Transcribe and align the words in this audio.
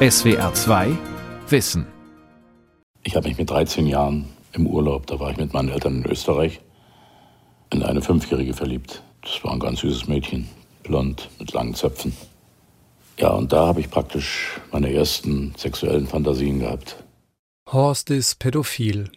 SWR 0.00 0.54
2 0.54 0.96
Wissen. 1.48 1.84
Ich 3.02 3.16
habe 3.16 3.26
mich 3.26 3.36
mit 3.36 3.50
13 3.50 3.84
Jahren 3.84 4.26
im 4.52 4.68
Urlaub, 4.68 5.08
da 5.08 5.18
war 5.18 5.32
ich 5.32 5.38
mit 5.38 5.52
meinen 5.52 5.70
Eltern 5.70 6.04
in 6.04 6.06
Österreich, 6.08 6.60
in 7.72 7.82
eine 7.82 8.00
Fünfjährige 8.00 8.54
verliebt. 8.54 9.02
Das 9.22 9.42
war 9.42 9.52
ein 9.52 9.58
ganz 9.58 9.80
süßes 9.80 10.06
Mädchen, 10.06 10.48
blond, 10.84 11.28
mit 11.40 11.52
langen 11.52 11.74
Zöpfen. 11.74 12.12
Ja, 13.18 13.30
und 13.30 13.52
da 13.52 13.66
habe 13.66 13.80
ich 13.80 13.90
praktisch 13.90 14.60
meine 14.70 14.92
ersten 14.92 15.52
sexuellen 15.56 16.06
Fantasien 16.06 16.60
gehabt. 16.60 17.02
Horst 17.72 18.10
ist 18.10 18.38
pädophil. 18.38 19.10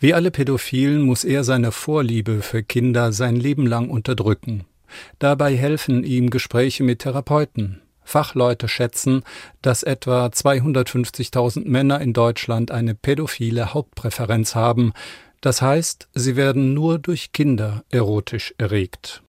Wie 0.00 0.14
alle 0.14 0.32
Pädophilen 0.32 1.02
muss 1.02 1.22
er 1.22 1.44
seine 1.44 1.70
Vorliebe 1.70 2.42
für 2.42 2.64
Kinder 2.64 3.12
sein 3.12 3.36
Leben 3.36 3.68
lang 3.68 3.88
unterdrücken. 3.88 4.64
Dabei 5.20 5.56
helfen 5.56 6.02
ihm 6.02 6.30
Gespräche 6.30 6.82
mit 6.82 7.02
Therapeuten. 7.02 7.83
Fachleute 8.04 8.68
schätzen, 8.68 9.22
dass 9.62 9.82
etwa 9.82 10.26
250.000 10.26 11.66
Männer 11.68 12.00
in 12.00 12.12
Deutschland 12.12 12.70
eine 12.70 12.94
pädophile 12.94 13.74
Hauptpräferenz 13.74 14.54
haben. 14.54 14.92
Das 15.40 15.60
heißt, 15.60 16.08
sie 16.14 16.36
werden 16.36 16.74
nur 16.74 16.98
durch 16.98 17.32
Kinder 17.32 17.84
erotisch 17.90 18.54
erregt. 18.58 19.22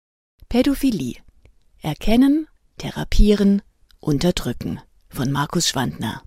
Pädophilie. 0.49 1.17
Erkennen, 1.81 2.47
therapieren, 2.79 3.63
unterdrücken. 4.01 4.81
Von 5.09 5.31
Markus 5.31 5.69
Schwandner. 5.69 6.23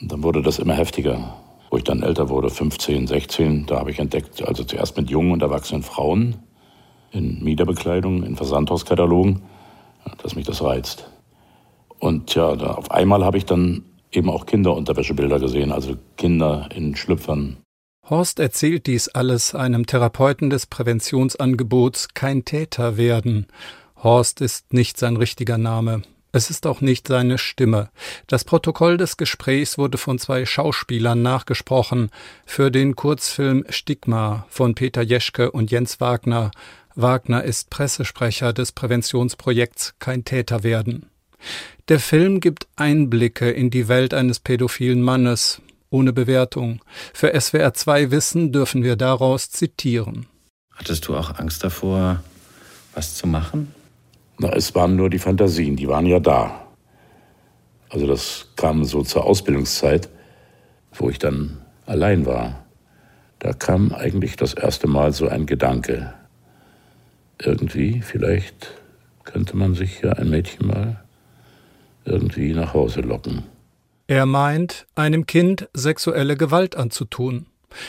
Dann 0.00 0.22
wurde 0.22 0.42
das 0.42 0.58
immer 0.58 0.74
heftiger. 0.74 1.36
Wo 1.70 1.76
ich 1.76 1.84
dann 1.84 2.02
älter 2.02 2.28
wurde, 2.28 2.48
15, 2.50 3.06
16, 3.06 3.66
da 3.66 3.80
habe 3.80 3.90
ich 3.90 3.98
entdeckt, 3.98 4.40
also 4.46 4.62
zuerst 4.62 4.96
mit 4.96 5.10
jungen 5.10 5.32
und 5.32 5.42
erwachsenen 5.42 5.82
Frauen 5.82 6.36
in 7.10 7.42
Miederbekleidung, 7.42 8.22
in 8.22 8.36
Versandhauskatalogen, 8.36 9.42
dass 10.22 10.36
mich 10.36 10.46
das 10.46 10.62
reizt. 10.62 11.10
Und 11.98 12.34
ja, 12.34 12.48
auf 12.48 12.90
einmal 12.90 13.24
habe 13.24 13.38
ich 13.38 13.44
dann 13.44 13.84
eben 14.12 14.30
auch 14.30 14.46
Kinderunterwäschebilder 14.46 15.38
gesehen, 15.40 15.72
also 15.72 15.96
Kinder 16.16 16.68
in 16.74 16.96
Schlüpfern. 16.96 17.58
Horst 18.08 18.38
erzählt 18.38 18.86
dies 18.86 19.08
alles 19.08 19.54
einem 19.54 19.86
Therapeuten 19.86 20.48
des 20.48 20.66
Präventionsangebots 20.66 22.08
Kein 22.14 22.44
Täter 22.44 22.96
werden. 22.96 23.46
Horst 24.02 24.40
ist 24.40 24.72
nicht 24.72 24.96
sein 24.96 25.16
richtiger 25.16 25.58
Name. 25.58 26.02
Es 26.30 26.50
ist 26.50 26.66
auch 26.66 26.80
nicht 26.80 27.08
seine 27.08 27.38
Stimme. 27.38 27.88
Das 28.26 28.44
Protokoll 28.44 28.96
des 28.98 29.16
Gesprächs 29.16 29.78
wurde 29.78 29.96
von 29.96 30.18
zwei 30.18 30.44
Schauspielern 30.44 31.22
nachgesprochen 31.22 32.10
für 32.44 32.70
den 32.70 32.94
Kurzfilm 32.94 33.64
Stigma 33.70 34.46
von 34.50 34.74
Peter 34.74 35.02
Jeschke 35.02 35.50
und 35.50 35.70
Jens 35.70 35.98
Wagner. 36.00 36.50
Wagner 36.94 37.42
ist 37.42 37.70
Pressesprecher 37.70 38.52
des 38.52 38.72
Präventionsprojekts 38.72 39.94
Kein 39.98 40.24
Täter 40.24 40.62
werden. 40.62 41.06
Der 41.88 42.00
Film 42.00 42.40
gibt 42.40 42.66
Einblicke 42.74 43.48
in 43.50 43.70
die 43.70 43.86
Welt 43.86 44.12
eines 44.12 44.40
pädophilen 44.40 45.02
Mannes, 45.02 45.62
ohne 45.88 46.12
Bewertung. 46.12 46.80
Für 47.14 47.38
SWR 47.40 47.74
2 47.74 48.10
Wissen 48.10 48.50
dürfen 48.50 48.82
wir 48.82 48.96
daraus 48.96 49.50
zitieren. 49.50 50.26
Hattest 50.74 51.06
du 51.06 51.16
auch 51.16 51.38
Angst 51.38 51.62
davor, 51.62 52.24
was 52.92 53.14
zu 53.14 53.26
machen? 53.26 53.72
Na, 54.38 54.52
es 54.52 54.74
waren 54.74 54.96
nur 54.96 55.10
die 55.10 55.20
Fantasien, 55.20 55.76
die 55.76 55.88
waren 55.88 56.06
ja 56.06 56.18
da. 56.18 56.66
Also 57.88 58.06
das 58.06 58.48
kam 58.56 58.84
so 58.84 59.02
zur 59.02 59.24
Ausbildungszeit, 59.24 60.08
wo 60.92 61.08
ich 61.08 61.18
dann 61.18 61.58
allein 61.86 62.26
war. 62.26 62.66
Da 63.38 63.52
kam 63.52 63.92
eigentlich 63.92 64.36
das 64.36 64.54
erste 64.54 64.88
Mal 64.88 65.12
so 65.12 65.28
ein 65.28 65.46
Gedanke. 65.46 66.12
Irgendwie, 67.40 68.02
vielleicht 68.02 68.74
könnte 69.24 69.56
man 69.56 69.74
sich 69.74 70.00
ja 70.00 70.12
ein 70.14 70.30
Mädchen 70.30 70.66
mal 70.66 71.05
irgendwie 72.06 72.52
nach 72.52 72.74
Hause 72.74 73.00
locken. 73.00 73.44
Er 74.06 74.26
meint, 74.26 74.86
einem 74.94 75.26
Kind 75.26 75.68
sexuelle 75.74 76.36
Gewalt 76.36 76.76
anzutun. 76.76 77.46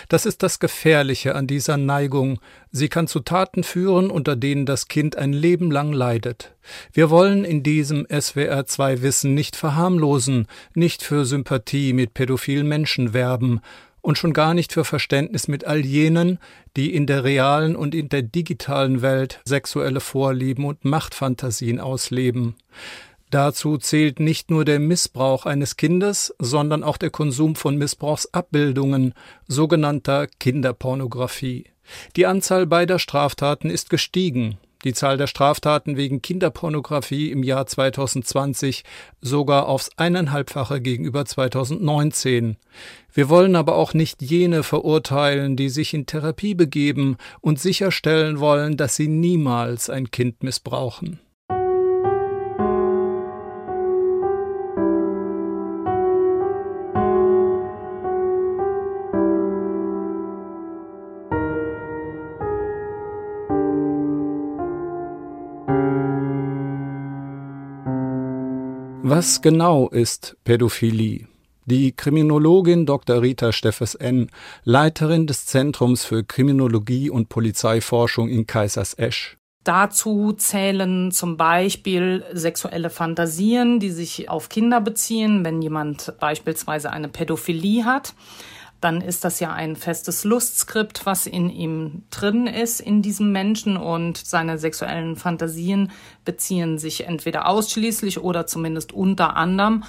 Das 0.09 0.25
ist 0.25 0.43
das 0.43 0.59
Gefährliche 0.59 1.35
an 1.35 1.47
dieser 1.47 1.77
Neigung. 1.77 2.39
Sie 2.71 2.89
kann 2.89 3.07
zu 3.07 3.19
Taten 3.19 3.63
führen, 3.63 4.09
unter 4.09 4.35
denen 4.35 4.65
das 4.65 4.87
Kind 4.87 5.15
ein 5.15 5.33
Leben 5.33 5.71
lang 5.71 5.93
leidet. 5.93 6.55
Wir 6.91 7.09
wollen 7.09 7.45
in 7.45 7.63
diesem 7.63 8.05
SWR 8.09 8.65
2 8.65 9.01
Wissen 9.01 9.33
nicht 9.33 9.55
verharmlosen, 9.55 10.47
nicht 10.73 11.03
für 11.03 11.25
Sympathie 11.25 11.93
mit 11.93 12.13
pädophilen 12.13 12.67
Menschen 12.67 13.13
werben 13.13 13.61
und 14.01 14.17
schon 14.17 14.33
gar 14.33 14.53
nicht 14.53 14.73
für 14.73 14.85
Verständnis 14.85 15.47
mit 15.47 15.65
all 15.65 15.85
jenen, 15.85 16.39
die 16.75 16.93
in 16.93 17.07
der 17.07 17.23
realen 17.23 17.75
und 17.75 17.93
in 17.93 18.09
der 18.09 18.21
digitalen 18.21 19.01
Welt 19.01 19.41
sexuelle 19.45 19.99
Vorlieben 19.99 20.65
und 20.65 20.85
Machtfantasien 20.85 21.79
ausleben. 21.79 22.55
Dazu 23.29 23.77
zählt 23.77 24.21
nicht 24.21 24.49
nur 24.49 24.63
der 24.63 24.79
Missbrauch 24.79 25.45
eines 25.45 25.75
Kindes, 25.75 26.33
sondern 26.39 26.83
auch 26.83 26.97
der 26.97 27.09
Konsum 27.09 27.55
von 27.55 27.75
Missbrauchsabbildungen, 27.77 29.13
sogenannter 29.47 30.27
Kinderpornografie. 30.27 31.65
Die 32.15 32.25
Anzahl 32.25 32.65
beider 32.65 32.99
Straftaten 32.99 33.69
ist 33.69 33.89
gestiegen. 33.89 34.57
Die 34.83 34.93
Zahl 34.93 35.17
der 35.17 35.27
Straftaten 35.27 35.97
wegen 35.97 36.21
Kinderpornografie 36.21 37.31
im 37.31 37.43
Jahr 37.43 37.65
2020 37.65 38.83
sogar 39.19 39.67
aufs 39.67 39.89
eineinhalbfache 39.97 40.79
gegenüber 40.79 41.25
2019. 41.25 42.57
Wir 43.11 43.27
wollen 43.27 43.55
aber 43.55 43.75
auch 43.75 43.93
nicht 43.93 44.21
jene 44.21 44.63
verurteilen, 44.63 45.55
die 45.55 45.69
sich 45.69 45.93
in 45.93 46.05
Therapie 46.05 46.53
begeben 46.53 47.17
und 47.41 47.59
sicherstellen 47.59 48.39
wollen, 48.39 48.77
dass 48.77 48.95
sie 48.95 49.07
niemals 49.07 49.89
ein 49.89 50.11
Kind 50.11 50.43
missbrauchen. 50.43 51.19
Was 69.09 69.41
genau 69.41 69.87
ist 69.87 70.35
Pädophilie? 70.43 71.27
Die 71.65 71.93
Kriminologin 71.93 72.85
Dr. 72.85 73.21
Rita 73.21 73.53
Steffes 73.53 73.95
N., 73.95 74.29
Leiterin 74.65 75.27
des 75.27 75.45
Zentrums 75.45 76.03
für 76.03 76.25
Kriminologie 76.25 77.09
und 77.09 77.29
Polizeiforschung 77.29 78.27
in 78.27 78.47
Kaisersesch. 78.47 79.37
Dazu 79.63 80.33
zählen 80.33 81.13
zum 81.13 81.37
Beispiel 81.37 82.25
sexuelle 82.33 82.89
Fantasien, 82.89 83.79
die 83.79 83.91
sich 83.91 84.29
auf 84.29 84.49
Kinder 84.49 84.81
beziehen, 84.81 85.45
wenn 85.45 85.61
jemand 85.61 86.13
beispielsweise 86.19 86.91
eine 86.91 87.07
Pädophilie 87.07 87.85
hat 87.85 88.13
dann 88.81 89.01
ist 89.01 89.23
das 89.23 89.39
ja 89.39 89.53
ein 89.53 89.75
festes 89.75 90.23
Lustskript, 90.23 91.05
was 91.05 91.25
in 91.25 91.49
ihm 91.49 92.03
drin 92.11 92.47
ist, 92.47 92.79
in 92.79 93.01
diesem 93.01 93.31
Menschen 93.31 93.77
und 93.77 94.17
seine 94.17 94.57
sexuellen 94.57 95.15
Fantasien 95.15 95.91
beziehen 96.25 96.77
sich 96.77 97.07
entweder 97.07 97.47
ausschließlich 97.47 98.19
oder 98.19 98.45
zumindest 98.45 98.93
unter 98.93 99.35
anderem 99.35 99.83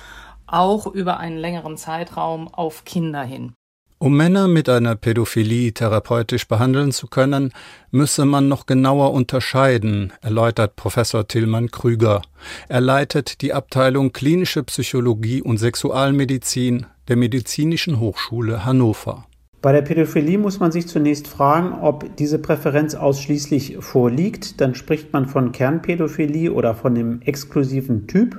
auch 0.47 0.87
über 0.87 1.19
einen 1.19 1.37
längeren 1.37 1.77
Zeitraum 1.77 2.49
auf 2.49 2.85
Kinder 2.85 3.23
hin. 3.23 3.53
Um 4.01 4.17
Männer 4.17 4.47
mit 4.47 4.69
einer 4.69 4.95
Pädophilie 4.95 5.73
therapeutisch 5.73 6.47
behandeln 6.47 6.93
zu 6.93 7.09
können, 7.09 7.53
müsse 7.91 8.25
man 8.25 8.47
noch 8.47 8.67
genauer 8.67 9.13
unterscheiden, 9.13 10.13
erläutert 10.21 10.77
Professor 10.77 11.27
Tillmann 11.27 11.73
Krüger. 11.73 12.23
Er 12.69 12.81
leitet 12.81 13.43
die 13.43 13.53
Abteilung 13.53 14.13
Klinische 14.13 14.63
Psychologie 14.63 15.43
und 15.43 15.59
Sexualmedizin 15.59 16.87
der 17.09 17.17
Medizinischen 17.17 18.01
Hochschule 18.01 18.65
Hannover. 18.65 19.27
Bei 19.61 19.73
der 19.73 19.83
Pädophilie 19.83 20.39
muss 20.39 20.61
man 20.61 20.71
sich 20.71 20.87
zunächst 20.87 21.27
fragen, 21.27 21.73
ob 21.81 22.17
diese 22.17 22.39
Präferenz 22.39 22.95
ausschließlich 22.95 23.79
vorliegt. 23.81 24.61
Dann 24.61 24.77
spricht 24.77 25.13
man 25.13 25.27
von 25.27 25.51
Kernpädophilie 25.51 26.53
oder 26.53 26.75
von 26.75 26.95
dem 26.95 27.21
exklusiven 27.23 28.07
Typ. 28.07 28.39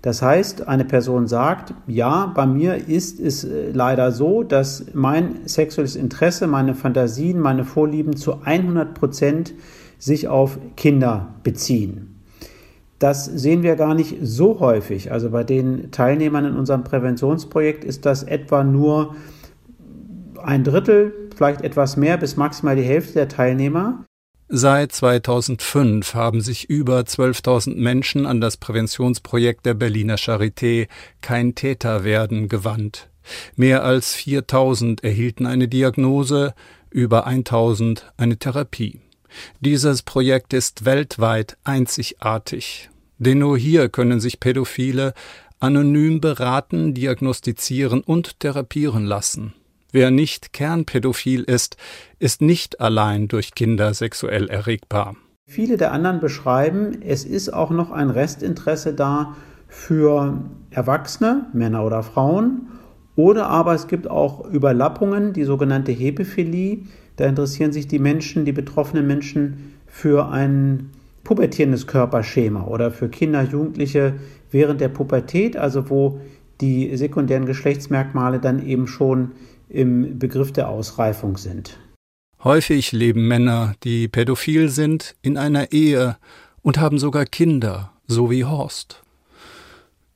Das 0.00 0.22
heißt, 0.22 0.68
eine 0.68 0.84
Person 0.84 1.26
sagt, 1.26 1.74
ja, 1.86 2.32
bei 2.34 2.46
mir 2.46 2.88
ist 2.88 3.20
es 3.20 3.44
äh, 3.44 3.72
leider 3.72 4.12
so, 4.12 4.42
dass 4.44 4.86
mein 4.94 5.46
sexuelles 5.46 5.96
Interesse, 5.96 6.46
meine 6.46 6.74
Fantasien, 6.74 7.40
meine 7.40 7.64
Vorlieben 7.64 8.16
zu 8.16 8.40
100 8.42 8.94
Prozent 8.94 9.54
sich 9.98 10.28
auf 10.28 10.58
Kinder 10.76 11.34
beziehen. 11.42 12.17
Das 12.98 13.24
sehen 13.24 13.62
wir 13.62 13.76
gar 13.76 13.94
nicht 13.94 14.16
so 14.22 14.58
häufig. 14.60 15.12
Also 15.12 15.30
bei 15.30 15.44
den 15.44 15.90
Teilnehmern 15.92 16.44
in 16.44 16.56
unserem 16.56 16.82
Präventionsprojekt 16.84 17.84
ist 17.84 18.04
das 18.06 18.24
etwa 18.24 18.64
nur 18.64 19.14
ein 20.42 20.64
Drittel, 20.64 21.12
vielleicht 21.36 21.62
etwas 21.62 21.96
mehr 21.96 22.16
bis 22.16 22.36
maximal 22.36 22.76
die 22.76 22.82
Hälfte 22.82 23.14
der 23.14 23.28
Teilnehmer. 23.28 24.04
Seit 24.48 24.92
2005 24.92 26.14
haben 26.14 26.40
sich 26.40 26.70
über 26.70 27.00
12.000 27.00 27.76
Menschen 27.76 28.24
an 28.24 28.40
das 28.40 28.56
Präventionsprojekt 28.56 29.66
der 29.66 29.74
Berliner 29.74 30.16
Charité 30.16 30.88
Kein 31.20 31.54
Täter 31.54 32.02
werden 32.02 32.48
gewandt. 32.48 33.10
Mehr 33.56 33.84
als 33.84 34.16
4.000 34.16 35.04
erhielten 35.04 35.44
eine 35.44 35.68
Diagnose, 35.68 36.54
über 36.90 37.28
1.000 37.28 38.00
eine 38.16 38.38
Therapie. 38.38 39.02
Dieses 39.60 40.02
Projekt 40.02 40.52
ist 40.52 40.84
weltweit 40.84 41.56
einzigartig. 41.64 42.90
Denn 43.18 43.38
nur 43.38 43.58
hier 43.58 43.88
können 43.88 44.20
sich 44.20 44.40
Pädophile 44.40 45.14
anonym 45.60 46.20
beraten, 46.20 46.94
diagnostizieren 46.94 48.00
und 48.00 48.40
therapieren 48.40 49.04
lassen. 49.04 49.54
Wer 49.90 50.10
nicht 50.10 50.52
kernpädophil 50.52 51.42
ist, 51.42 51.76
ist 52.18 52.42
nicht 52.42 52.80
allein 52.80 53.26
durch 53.26 53.54
Kinder 53.54 53.94
sexuell 53.94 54.48
erregbar. 54.48 55.16
Viele 55.46 55.78
der 55.78 55.92
anderen 55.92 56.20
beschreiben, 56.20 57.00
es 57.00 57.24
ist 57.24 57.48
auch 57.54 57.70
noch 57.70 57.90
ein 57.90 58.10
Restinteresse 58.10 58.92
da 58.92 59.34
für 59.66 60.44
Erwachsene, 60.70 61.46
Männer 61.54 61.84
oder 61.84 62.02
Frauen, 62.02 62.68
oder 63.16 63.48
aber 63.48 63.74
es 63.74 63.88
gibt 63.88 64.08
auch 64.08 64.44
Überlappungen, 64.44 65.32
die 65.32 65.44
sogenannte 65.44 65.90
Hebephilie. 65.90 66.84
Da 67.18 67.26
interessieren 67.26 67.72
sich 67.72 67.88
die 67.88 67.98
Menschen, 67.98 68.44
die 68.44 68.52
betroffenen 68.52 69.04
Menschen 69.04 69.74
für 69.88 70.28
ein 70.28 70.90
pubertierendes 71.24 71.88
Körperschema 71.88 72.64
oder 72.64 72.92
für 72.92 73.08
Kinder, 73.08 73.42
Jugendliche 73.42 74.14
während 74.52 74.80
der 74.80 74.88
Pubertät, 74.88 75.56
also 75.56 75.90
wo 75.90 76.20
die 76.60 76.96
sekundären 76.96 77.44
Geschlechtsmerkmale 77.44 78.38
dann 78.38 78.64
eben 78.64 78.86
schon 78.86 79.32
im 79.68 80.20
Begriff 80.20 80.52
der 80.52 80.68
Ausreifung 80.68 81.36
sind. 81.36 81.76
Häufig 82.44 82.92
leben 82.92 83.26
Männer, 83.26 83.74
die 83.82 84.06
pädophil 84.06 84.68
sind, 84.68 85.16
in 85.20 85.36
einer 85.36 85.72
Ehe 85.72 86.16
und 86.62 86.78
haben 86.78 87.00
sogar 87.00 87.24
Kinder, 87.24 87.92
so 88.06 88.30
wie 88.30 88.44
Horst. 88.44 89.02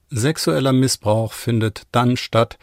Sexueller 0.09 0.73
Missbrauch 0.73 1.33
findet 1.33 1.83
dann 1.91 2.17
statt, 2.17 2.61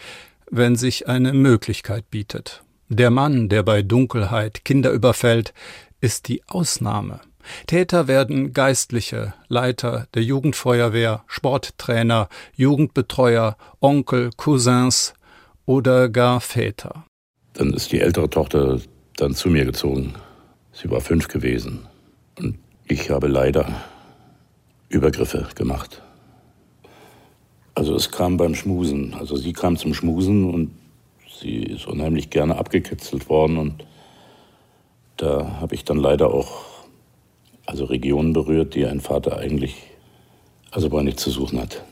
wenn 0.49 0.77
sich 0.77 1.09
eine 1.09 1.33
Möglichkeit 1.33 2.09
bietet. 2.09 2.63
Der 2.91 3.11
Mann, 3.11 3.49
der 3.49 3.61
bei 3.61 3.83
Dunkelheit 3.83 4.65
Kinder 4.65 4.89
überfällt, 4.89 5.53
ist 6.01 6.27
die 6.27 6.41
Ausnahme. 6.47 7.19
Täter 7.67 8.07
werden 8.07 8.51
Geistliche, 8.51 9.35
Leiter 9.47 10.07
der 10.15 10.23
Jugendfeuerwehr, 10.23 11.23
Sporttrainer, 11.27 12.29
Jugendbetreuer, 12.55 13.57
Onkel, 13.79 14.31
Cousins 14.37 15.13
oder 15.67 16.09
gar 16.09 16.41
Väter. 16.41 17.05
Dann 17.53 17.73
ist 17.73 17.91
die 17.91 18.01
ältere 18.01 18.27
Tochter 18.27 18.79
dann 19.17 19.35
zu 19.35 19.49
mir 19.49 19.65
gezogen. 19.65 20.15
Sie 20.71 20.89
war 20.89 20.99
fünf 20.99 21.27
gewesen. 21.27 21.87
Und 22.39 22.57
ich 22.87 23.11
habe 23.11 23.27
leider 23.27 23.67
Übergriffe 24.87 25.47
gemacht. 25.53 26.01
Also 27.75 27.95
es 27.95 28.09
kam 28.09 28.37
beim 28.37 28.55
Schmusen. 28.55 29.13
Also 29.13 29.35
sie 29.35 29.53
kam 29.53 29.77
zum 29.77 29.93
Schmusen 29.93 30.51
und 30.51 30.71
sie 31.39 31.57
ist 31.57 31.87
unheimlich 31.87 32.29
gerne 32.29 32.57
abgekitzelt 32.57 33.29
worden. 33.29 33.57
Und 33.57 33.85
da 35.17 35.59
habe 35.59 35.75
ich 35.75 35.83
dann 35.83 35.97
leider 35.97 36.33
auch 36.33 36.65
also 37.65 37.85
Regionen 37.85 38.33
berührt, 38.33 38.75
die 38.75 38.85
ein 38.85 39.01
Vater 39.01 39.37
eigentlich 39.37 39.75
also 40.71 40.89
bei 40.89 41.03
nicht 41.03 41.19
zu 41.19 41.29
suchen 41.29 41.59
hat. 41.59 41.83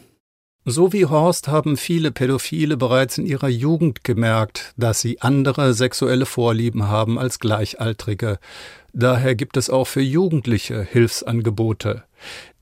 So 0.69 0.91
wie 0.91 1.05
Horst 1.05 1.47
haben 1.47 1.77
viele 1.77 2.11
Pädophile 2.11 2.75
bereits 2.75 3.17
in 3.17 3.25
ihrer 3.25 3.47
Jugend 3.47 4.03
gemerkt, 4.03 4.73
dass 4.75 4.99
sie 4.99 5.21
andere 5.21 5.73
sexuelle 5.73 6.25
Vorlieben 6.25 6.89
haben 6.89 7.17
als 7.17 7.39
Gleichaltrige. 7.39 8.37
Daher 8.91 9.35
gibt 9.35 9.55
es 9.55 9.69
auch 9.69 9.87
für 9.87 10.01
Jugendliche 10.01 10.81
Hilfsangebote. 10.81 12.03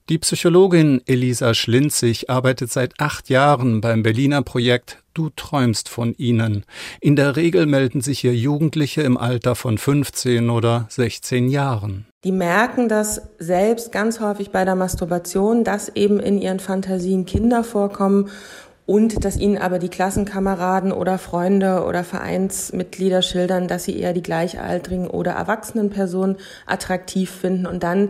Die 0.10 0.20
Psychologin 0.20 1.02
Elisa 1.08 1.56
Schlinzig 1.56 2.30
arbeitet 2.30 2.72
seit 2.72 3.00
acht 3.00 3.30
Jahren 3.30 3.82
beim 3.82 4.04
Berliner 4.04 4.44
Projekt 4.44 5.04
Du 5.16 5.30
träumst 5.30 5.88
von 5.88 6.14
ihnen. 6.18 6.66
In 7.00 7.16
der 7.16 7.38
Regel 7.38 7.68
melden 7.68 8.02
sich 8.02 8.20
hier 8.20 8.36
Jugendliche 8.36 9.02
im 9.02 9.18
Alter 9.18 9.56
von 9.56 9.78
15 9.78 10.50
oder 10.50 10.88
16 10.90 11.48
Jahren. 11.48 12.06
Die 12.26 12.34
merken 12.34 12.90
das 12.90 13.22
selbst 13.40 13.94
ganz 13.94 14.20
häufig 14.20 14.52
bei 14.52 14.66
der 14.66 14.76
Masturbation, 14.76 15.64
dass 15.64 15.88
eben 15.96 16.20
in 16.20 16.38
ihren 16.38 16.60
Fantasien 16.60 17.26
Kinder 17.26 17.64
vorkommen 17.64 18.30
und 18.86 19.24
dass 19.24 19.38
ihnen 19.38 19.58
aber 19.58 19.80
die 19.80 19.88
Klassenkameraden 19.88 20.92
oder 20.92 21.18
Freunde 21.18 21.86
oder 21.86 22.04
Vereinsmitglieder 22.04 23.22
schildern, 23.22 23.70
dass 23.70 23.86
sie 23.86 23.98
eher 23.98 24.12
die 24.12 24.22
gleichaltrigen 24.22 25.08
oder 25.08 25.32
erwachsenen 25.32 25.92
Personen 25.92 26.36
attraktiv 26.66 27.32
finden 27.32 27.68
und 27.68 27.84
dann 27.84 28.10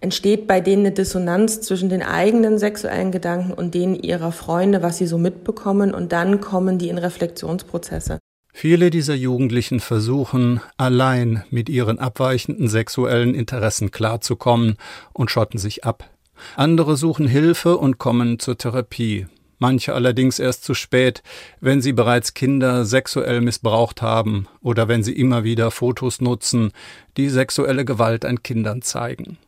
entsteht 0.00 0.46
bei 0.46 0.60
denen 0.60 0.86
eine 0.86 0.94
Dissonanz 0.94 1.60
zwischen 1.60 1.88
den 1.88 2.02
eigenen 2.02 2.58
sexuellen 2.58 3.12
Gedanken 3.12 3.52
und 3.52 3.74
denen 3.74 3.94
ihrer 3.94 4.32
Freunde, 4.32 4.82
was 4.82 4.98
sie 4.98 5.06
so 5.06 5.18
mitbekommen, 5.18 5.94
und 5.94 6.12
dann 6.12 6.40
kommen 6.40 6.78
die 6.78 6.88
in 6.88 6.98
Reflexionsprozesse. 6.98 8.18
Viele 8.52 8.88
dieser 8.88 9.14
Jugendlichen 9.14 9.80
versuchen, 9.80 10.62
allein 10.78 11.44
mit 11.50 11.68
ihren 11.68 11.98
abweichenden 11.98 12.68
sexuellen 12.68 13.34
Interessen 13.34 13.90
klarzukommen 13.90 14.76
und 15.12 15.30
schotten 15.30 15.58
sich 15.58 15.84
ab. 15.84 16.08
Andere 16.56 16.96
suchen 16.96 17.28
Hilfe 17.28 17.76
und 17.76 17.98
kommen 17.98 18.38
zur 18.38 18.56
Therapie. 18.56 19.26
Manche 19.58 19.94
allerdings 19.94 20.38
erst 20.38 20.64
zu 20.64 20.74
spät, 20.74 21.22
wenn 21.60 21.80
sie 21.80 21.92
bereits 21.92 22.34
Kinder 22.34 22.84
sexuell 22.84 23.40
missbraucht 23.40 24.02
haben 24.02 24.48
oder 24.60 24.88
wenn 24.88 25.02
sie 25.02 25.12
immer 25.12 25.44
wieder 25.44 25.70
Fotos 25.70 26.20
nutzen, 26.20 26.72
die 27.16 27.28
sexuelle 27.28 27.84
Gewalt 27.84 28.24
an 28.24 28.42
Kindern 28.42 28.82
zeigen. 28.82 29.38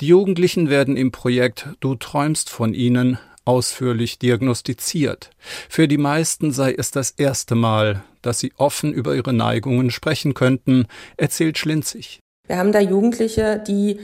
Die 0.00 0.06
Jugendlichen 0.06 0.70
werden 0.70 0.96
im 0.96 1.12
Projekt 1.12 1.68
Du 1.80 1.94
träumst 1.94 2.50
von 2.50 2.74
ihnen 2.74 3.18
ausführlich 3.44 4.18
diagnostiziert. 4.18 5.30
Für 5.68 5.88
die 5.88 5.98
meisten 5.98 6.52
sei 6.52 6.74
es 6.76 6.90
das 6.90 7.10
erste 7.10 7.54
Mal, 7.54 8.02
dass 8.20 8.40
sie 8.40 8.52
offen 8.56 8.92
über 8.92 9.14
ihre 9.14 9.32
Neigungen 9.32 9.90
sprechen 9.90 10.34
könnten, 10.34 10.86
erzählt 11.16 11.56
Schlinzig. 11.56 12.20
Wir 12.48 12.58
haben 12.58 12.72
da 12.72 12.80
Jugendliche, 12.80 13.62
die 13.66 13.98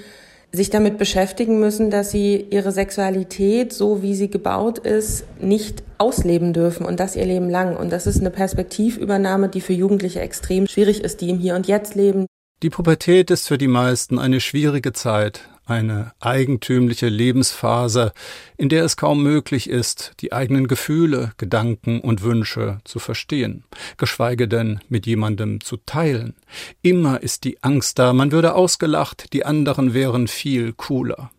sich 0.53 0.69
damit 0.69 0.99
beschäftigen 0.99 1.59
müssen, 1.61 1.91
dass 1.91 2.11
sie 2.11 2.47
ihre 2.51 2.73
Sexualität, 2.73 3.73
so 3.73 4.03
wie 4.03 4.15
sie 4.15 4.29
gebaut 4.29 4.79
ist, 4.79 5.25
nicht 5.41 5.83
ausleben 5.97 6.53
dürfen 6.53 6.85
und 6.85 7.01
das 7.01 7.17
ihr 7.17 7.25
Leben 7.25 7.49
lang. 7.49 7.77
Und 7.77 7.91
das 7.91 8.07
ist 8.07 8.21
eine 8.21 8.31
Perspektivübernahme, 8.31 9.49
die 9.49 9.63
für 9.63 9.73
Jugendliche 9.73 10.21
extrem 10.21 10.67
schwierig 10.67 11.03
ist, 11.03 11.23
die 11.23 11.31
im 11.31 11.39
Hier 11.39 11.57
und 11.57 11.67
Jetzt 11.67 11.95
leben. 11.95 12.27
Die 12.63 12.71
Pubertät 12.71 13.31
ist 13.31 13.49
für 13.49 13.59
die 13.59 13.67
meisten 13.67 14.19
eine 14.19 14.41
schwierige 14.41 14.93
Zeit, 14.93 15.49
eine 15.73 16.13
eigentümliche 16.21 17.09
Lebensphase, 17.09 18.13
in 18.57 18.69
der 18.69 18.85
es 18.85 18.97
kaum 18.97 19.23
möglich 19.23 19.69
ist, 19.69 20.13
die 20.21 20.33
eigenen 20.33 20.69
Gefühle, 20.69 21.33
Gedanken 21.39 22.01
und 22.01 22.23
Wünsche 22.23 22.79
zu 22.85 22.99
verstehen, 22.99 23.65
geschweige 23.97 24.47
denn 24.47 24.81
mit 24.89 25.07
jemandem 25.07 25.61
zu 25.61 25.79
teilen. 25.79 26.35
Immer 26.83 27.23
ist 27.23 27.45
die 27.45 27.63
Angst 27.63 27.99
da, 27.99 28.13
man 28.13 28.33
würde 28.33 28.55
ausgelacht, 28.55 29.33
die 29.33 29.45
anderen 29.45 29.95
wären 29.95 30.29
viel 30.29 30.73
cooler. 30.73 31.31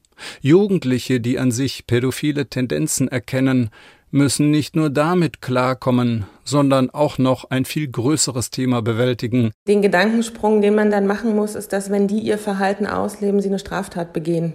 Jugendliche, 0.42 1.20
die 1.20 1.40
an 1.40 1.52
sich 1.52 1.88
pädophile 1.88 2.48
Tendenzen 2.48 3.08
erkennen, 3.08 3.70
müssen 4.12 4.52
nicht 4.52 4.76
nur 4.76 4.90
damit 4.90 5.42
klarkommen, 5.42 6.26
sondern 6.44 6.90
auch 6.90 7.18
noch 7.18 7.50
ein 7.50 7.66
viel 7.66 7.88
größeres 7.88 8.50
Thema 8.50 8.82
bewältigen. 8.82 9.52
Den 9.68 9.82
Gedankensprung, 9.82 10.62
den 10.62 10.76
man 10.76 10.92
dann 10.92 11.08
machen 11.08 11.36
muss, 11.36 11.56
ist, 11.56 11.74
dass 11.74 11.90
wenn 11.90 12.08
die 12.08 12.20
ihr 12.20 12.38
Verhalten 12.38 12.86
ausleben, 12.86 13.42
sie 13.42 13.50
eine 13.50 13.60
Straftat 13.60 14.14
begehen. 14.14 14.54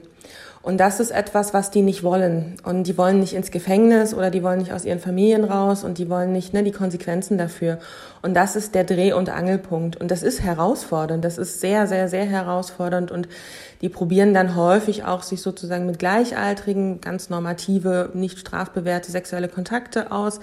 Und 0.68 0.76
das 0.76 1.00
ist 1.00 1.12
etwas, 1.12 1.54
was 1.54 1.70
die 1.70 1.80
nicht 1.80 2.02
wollen. 2.02 2.56
Und 2.62 2.86
die 2.86 2.98
wollen 2.98 3.20
nicht 3.20 3.32
ins 3.32 3.50
Gefängnis 3.50 4.12
oder 4.12 4.30
die 4.30 4.42
wollen 4.42 4.58
nicht 4.58 4.74
aus 4.74 4.84
ihren 4.84 4.98
Familien 4.98 5.44
raus 5.44 5.82
und 5.82 5.96
die 5.96 6.10
wollen 6.10 6.30
nicht 6.30 6.52
ne, 6.52 6.62
die 6.62 6.72
Konsequenzen 6.72 7.38
dafür. 7.38 7.78
Und 8.20 8.34
das 8.34 8.54
ist 8.54 8.74
der 8.74 8.84
Dreh- 8.84 9.14
und 9.14 9.30
Angelpunkt. 9.30 9.96
Und 9.96 10.10
das 10.10 10.22
ist 10.22 10.42
herausfordernd. 10.42 11.24
Das 11.24 11.38
ist 11.38 11.62
sehr, 11.62 11.86
sehr, 11.86 12.08
sehr 12.08 12.26
herausfordernd. 12.26 13.10
Und 13.10 13.28
die 13.80 13.88
probieren 13.88 14.34
dann 14.34 14.56
häufig 14.56 15.04
auch 15.04 15.22
sich 15.22 15.40
sozusagen 15.40 15.86
mit 15.86 15.98
Gleichaltrigen 15.98 17.00
ganz 17.00 17.30
normative, 17.30 18.10
nicht 18.12 18.38
strafbewährte 18.38 19.10
sexuelle 19.10 19.48
Kontakte 19.48 20.10
aus. 20.10 20.40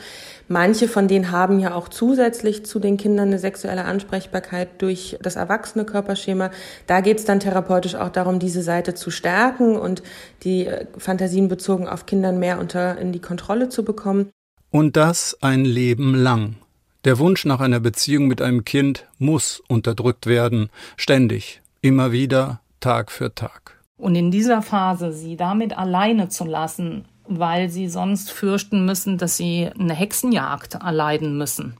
Manche 0.47 0.87
von 0.87 1.07
denen 1.07 1.31
haben 1.31 1.59
ja 1.59 1.75
auch 1.75 1.89
zusätzlich 1.89 2.65
zu 2.65 2.79
den 2.79 2.97
Kindern 2.97 3.27
eine 3.27 3.39
sexuelle 3.39 3.83
Ansprechbarkeit 3.83 4.69
durch 4.79 5.17
das 5.21 5.35
erwachsene 5.35 5.83
Körperschema. 5.85 6.49
Da 6.87 7.01
geht 7.01 7.19
es 7.19 7.25
dann 7.25 7.41
therapeutisch 7.41 7.95
auch 7.95 8.09
darum, 8.09 8.39
diese 8.39 8.61
Seite 8.61 8.93
zu 8.93 9.11
stärken 9.11 9.75
und 9.75 10.01
die 10.43 10.65
äh, 10.65 10.85
Fantasien 10.97 11.47
bezogen 11.47 11.87
auf 11.87 12.05
Kindern 12.05 12.39
mehr 12.39 12.59
unter 12.59 12.97
in 12.97 13.11
die 13.11 13.21
Kontrolle 13.21 13.69
zu 13.69 13.83
bekommen. 13.83 14.29
Und 14.71 14.97
das 14.97 15.37
ein 15.41 15.65
Leben 15.65 16.15
lang. 16.15 16.57
Der 17.05 17.19
Wunsch 17.19 17.45
nach 17.45 17.59
einer 17.59 17.79
Beziehung 17.79 18.27
mit 18.27 18.41
einem 18.41 18.65
Kind 18.65 19.07
muss 19.19 19.61
unterdrückt 19.67 20.25
werden, 20.25 20.69
ständig, 20.97 21.61
immer 21.81 22.11
wieder, 22.11 22.61
Tag 22.79 23.11
für 23.11 23.33
Tag. 23.35 23.79
Und 23.97 24.15
in 24.15 24.31
dieser 24.31 24.61
Phase 24.61 25.13
sie 25.13 25.37
damit 25.37 25.77
alleine 25.77 26.29
zu 26.29 26.45
lassen, 26.45 27.05
weil 27.27 27.69
sie 27.69 27.87
sonst 27.87 28.31
fürchten 28.31 28.85
müssen, 28.85 29.17
dass 29.17 29.37
sie 29.37 29.69
eine 29.79 29.93
Hexenjagd 29.93 30.75
erleiden 30.75 31.37
müssen, 31.37 31.75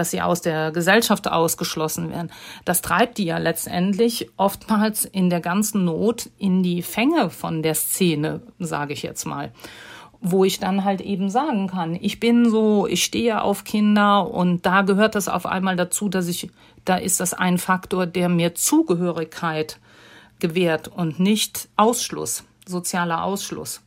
dass 0.00 0.10
sie 0.10 0.22
aus 0.22 0.40
der 0.40 0.72
Gesellschaft 0.72 1.28
ausgeschlossen 1.28 2.08
werden. 2.08 2.32
Das 2.64 2.80
treibt 2.80 3.18
die 3.18 3.26
ja 3.26 3.36
letztendlich 3.36 4.30
oftmals 4.38 5.04
in 5.04 5.28
der 5.28 5.40
ganzen 5.40 5.84
Not 5.84 6.30
in 6.38 6.62
die 6.62 6.80
Fänge 6.80 7.28
von 7.28 7.62
der 7.62 7.74
Szene, 7.74 8.40
sage 8.58 8.94
ich 8.94 9.02
jetzt 9.02 9.26
mal 9.26 9.52
wo 10.22 10.44
ich 10.44 10.58
dann 10.58 10.84
halt 10.84 11.00
eben 11.00 11.30
sagen 11.30 11.68
kann, 11.68 11.96
ich 11.98 12.20
bin 12.20 12.50
so, 12.50 12.86
ich 12.86 13.02
stehe 13.02 13.40
auf 13.40 13.64
Kinder 13.64 14.30
und 14.30 14.66
da 14.66 14.82
gehört 14.82 15.14
das 15.14 15.28
auf 15.28 15.46
einmal 15.46 15.76
dazu, 15.76 16.10
dass 16.10 16.28
ich, 16.28 16.50
da 16.84 16.96
ist 16.96 17.20
das 17.20 17.32
ein 17.32 17.56
Faktor, 17.56 18.04
der 18.04 18.28
mir 18.28 18.54
Zugehörigkeit 18.54 19.78
gewährt 20.38 20.88
und 20.88 21.20
nicht 21.20 21.70
Ausschluss, 21.76 22.44
sozialer 22.66 23.24
Ausschluss. 23.24 23.80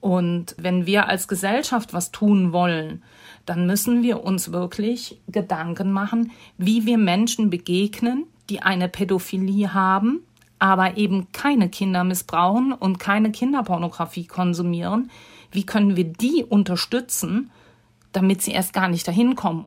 Und 0.00 0.56
wenn 0.58 0.86
wir 0.86 1.06
als 1.08 1.28
Gesellschaft 1.28 1.92
was 1.92 2.10
tun 2.10 2.52
wollen, 2.52 3.04
dann 3.46 3.66
müssen 3.66 4.02
wir 4.02 4.24
uns 4.24 4.52
wirklich 4.52 5.20
Gedanken 5.28 5.92
machen, 5.92 6.32
wie 6.56 6.86
wir 6.86 6.98
Menschen 6.98 7.50
begegnen, 7.50 8.24
die 8.50 8.62
eine 8.62 8.88
Pädophilie 8.88 9.74
haben, 9.74 10.20
aber 10.58 10.96
eben 10.96 11.30
keine 11.32 11.68
Kinder 11.68 12.04
missbrauchen 12.04 12.72
und 12.72 12.98
keine 12.98 13.32
Kinderpornografie 13.32 14.26
konsumieren. 14.26 15.10
Wie 15.50 15.64
können 15.64 15.96
wir 15.96 16.04
die 16.04 16.44
unterstützen, 16.48 17.50
damit 18.12 18.42
sie 18.42 18.52
erst 18.52 18.72
gar 18.72 18.88
nicht 18.88 19.06
dahin 19.06 19.34
kommen? 19.34 19.64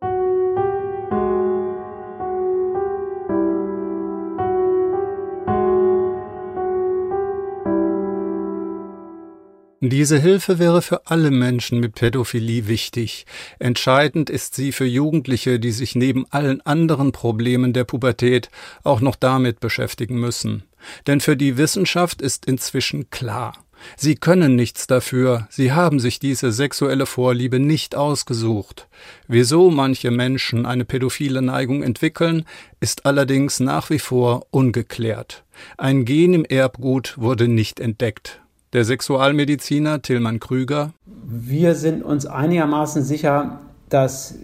Diese 9.79 10.17
Hilfe 10.17 10.57
wäre 10.57 10.81
für 10.81 11.05
alle 11.05 11.29
Menschen 11.29 11.79
mit 11.79 11.93
Pädophilie 11.93 12.67
wichtig. 12.67 13.27
Entscheidend 13.59 14.27
ist 14.31 14.55
sie 14.55 14.71
für 14.71 14.85
Jugendliche, 14.85 15.59
die 15.59 15.71
sich 15.71 15.93
neben 15.93 16.25
allen 16.31 16.65
anderen 16.65 17.11
Problemen 17.11 17.73
der 17.73 17.83
Pubertät 17.83 18.49
auch 18.83 19.01
noch 19.01 19.15
damit 19.15 19.59
beschäftigen 19.59 20.19
müssen. 20.19 20.63
Denn 21.05 21.21
für 21.21 21.37
die 21.37 21.57
Wissenschaft 21.57 22.23
ist 22.23 22.47
inzwischen 22.47 23.11
klar, 23.11 23.53
Sie 23.95 24.15
können 24.15 24.55
nichts 24.55 24.87
dafür, 24.87 25.47
sie 25.51 25.71
haben 25.71 25.99
sich 25.99 26.17
diese 26.17 26.51
sexuelle 26.51 27.05
Vorliebe 27.05 27.59
nicht 27.59 27.95
ausgesucht. 27.95 28.87
Wieso 29.27 29.69
manche 29.69 30.09
Menschen 30.09 30.65
eine 30.65 30.83
pädophile 30.83 31.43
Neigung 31.43 31.83
entwickeln, 31.83 32.45
ist 32.79 33.05
allerdings 33.05 33.59
nach 33.59 33.91
wie 33.91 33.99
vor 33.99 34.47
ungeklärt. 34.49 35.43
Ein 35.77 36.05
Gen 36.05 36.33
im 36.33 36.45
Erbgut 36.45 37.13
wurde 37.17 37.47
nicht 37.47 37.79
entdeckt. 37.79 38.41
Der 38.73 38.83
Sexualmediziner 38.83 40.01
Tillmann 40.01 40.41
Krüger. 40.41 40.91
Wir 41.05 41.73
sind 41.73 42.03
uns 42.03 42.25
einigermaßen 42.25 43.01
sicher, 43.01 43.61
dass 43.87 44.35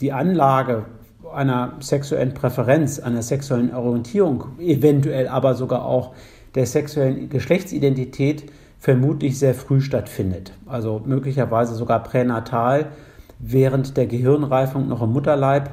die 0.00 0.12
Anlage 0.12 0.86
einer 1.30 1.74
sexuellen 1.80 2.32
Präferenz, 2.32 2.98
einer 2.98 3.20
sexuellen 3.20 3.74
Orientierung, 3.74 4.44
eventuell 4.58 5.28
aber 5.28 5.54
sogar 5.54 5.84
auch 5.84 6.14
der 6.54 6.64
sexuellen 6.64 7.28
Geschlechtsidentität 7.28 8.50
vermutlich 8.78 9.38
sehr 9.38 9.52
früh 9.52 9.82
stattfindet. 9.82 10.54
Also 10.64 11.02
möglicherweise 11.04 11.74
sogar 11.74 12.02
pränatal, 12.02 12.92
während 13.38 13.98
der 13.98 14.06
Gehirnreifung 14.06 14.88
noch 14.88 15.02
im 15.02 15.12
Mutterleib 15.12 15.68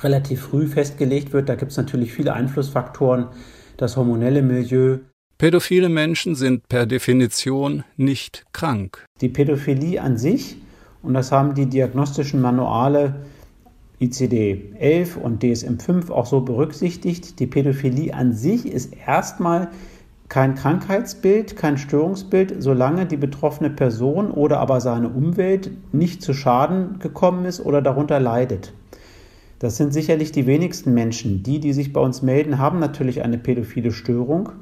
relativ 0.00 0.42
früh 0.42 0.66
festgelegt 0.66 1.32
wird. 1.32 1.48
Da 1.48 1.54
gibt 1.54 1.70
es 1.70 1.78
natürlich 1.78 2.12
viele 2.12 2.34
Einflussfaktoren, 2.34 3.28
das 3.78 3.96
hormonelle 3.96 4.42
Milieu, 4.42 4.98
Pädophile 5.38 5.90
Menschen 5.90 6.34
sind 6.34 6.66
per 6.66 6.86
Definition 6.86 7.84
nicht 7.98 8.46
krank. 8.54 9.04
Die 9.20 9.28
Pädophilie 9.28 10.00
an 10.00 10.16
sich, 10.16 10.56
und 11.02 11.12
das 11.12 11.30
haben 11.30 11.54
die 11.54 11.66
diagnostischen 11.66 12.40
Manuale 12.40 13.26
ICD-11 14.00 15.18
und 15.18 15.44
DSM-5 15.44 16.10
auch 16.10 16.24
so 16.24 16.40
berücksichtigt, 16.40 17.38
die 17.38 17.46
Pädophilie 17.46 18.14
an 18.14 18.32
sich 18.32 18.64
ist 18.64 18.94
erstmal 19.06 19.68
kein 20.30 20.54
Krankheitsbild, 20.54 21.54
kein 21.54 21.76
Störungsbild, 21.76 22.54
solange 22.62 23.04
die 23.04 23.18
betroffene 23.18 23.68
Person 23.68 24.30
oder 24.30 24.58
aber 24.58 24.80
seine 24.80 25.10
Umwelt 25.10 25.70
nicht 25.92 26.22
zu 26.22 26.32
Schaden 26.32 26.98
gekommen 26.98 27.44
ist 27.44 27.60
oder 27.60 27.82
darunter 27.82 28.20
leidet. 28.20 28.72
Das 29.58 29.76
sind 29.76 29.92
sicherlich 29.92 30.32
die 30.32 30.46
wenigsten 30.46 30.94
Menschen. 30.94 31.42
Die, 31.42 31.60
die 31.60 31.74
sich 31.74 31.92
bei 31.92 32.00
uns 32.00 32.22
melden, 32.22 32.58
haben 32.58 32.78
natürlich 32.78 33.22
eine 33.22 33.36
pädophile 33.36 33.92
Störung 33.92 34.52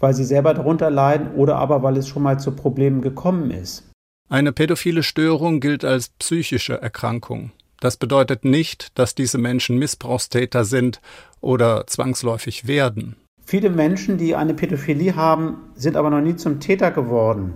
weil 0.00 0.14
sie 0.14 0.24
selber 0.24 0.54
darunter 0.54 0.90
leiden 0.90 1.32
oder 1.34 1.56
aber 1.56 1.82
weil 1.82 1.96
es 1.96 2.08
schon 2.08 2.22
mal 2.22 2.38
zu 2.38 2.52
Problemen 2.52 3.00
gekommen 3.02 3.50
ist. 3.50 3.90
Eine 4.28 4.52
pädophile 4.52 5.02
Störung 5.02 5.60
gilt 5.60 5.84
als 5.84 6.08
psychische 6.08 6.80
Erkrankung. 6.80 7.52
Das 7.80 7.96
bedeutet 7.96 8.44
nicht, 8.44 8.98
dass 8.98 9.14
diese 9.14 9.38
Menschen 9.38 9.78
Missbrauchstäter 9.78 10.64
sind 10.64 11.00
oder 11.40 11.86
zwangsläufig 11.86 12.66
werden. 12.66 13.16
Viele 13.44 13.68
Menschen, 13.68 14.16
die 14.16 14.34
eine 14.34 14.54
Pädophilie 14.54 15.16
haben, 15.16 15.58
sind 15.74 15.96
aber 15.96 16.08
noch 16.08 16.22
nie 16.22 16.36
zum 16.36 16.60
Täter 16.60 16.90
geworden. 16.90 17.54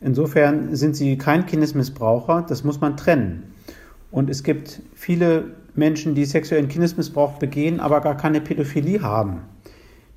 Insofern 0.00 0.74
sind 0.74 0.96
sie 0.96 1.16
kein 1.18 1.46
Kindesmissbraucher, 1.46 2.44
das 2.48 2.64
muss 2.64 2.80
man 2.80 2.96
trennen. 2.96 3.54
Und 4.10 4.28
es 4.28 4.42
gibt 4.42 4.82
viele 4.94 5.52
Menschen, 5.74 6.16
die 6.16 6.24
sexuellen 6.24 6.68
Kindesmissbrauch 6.68 7.38
begehen, 7.38 7.78
aber 7.78 8.00
gar 8.00 8.16
keine 8.16 8.40
Pädophilie 8.40 9.02
haben. 9.02 9.42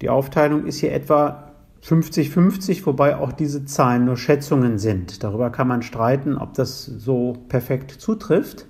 Die 0.01 0.09
Aufteilung 0.09 0.65
ist 0.65 0.79
hier 0.79 0.93
etwa 0.93 1.52
50-50, 1.85 2.85
wobei 2.85 3.17
auch 3.17 3.33
diese 3.33 3.65
Zahlen 3.65 4.05
nur 4.05 4.17
Schätzungen 4.17 4.79
sind. 4.79 5.23
Darüber 5.23 5.49
kann 5.49 5.67
man 5.67 5.81
streiten, 5.81 6.37
ob 6.37 6.53
das 6.53 6.85
so 6.85 7.33
perfekt 7.49 7.91
zutrifft. 7.91 8.65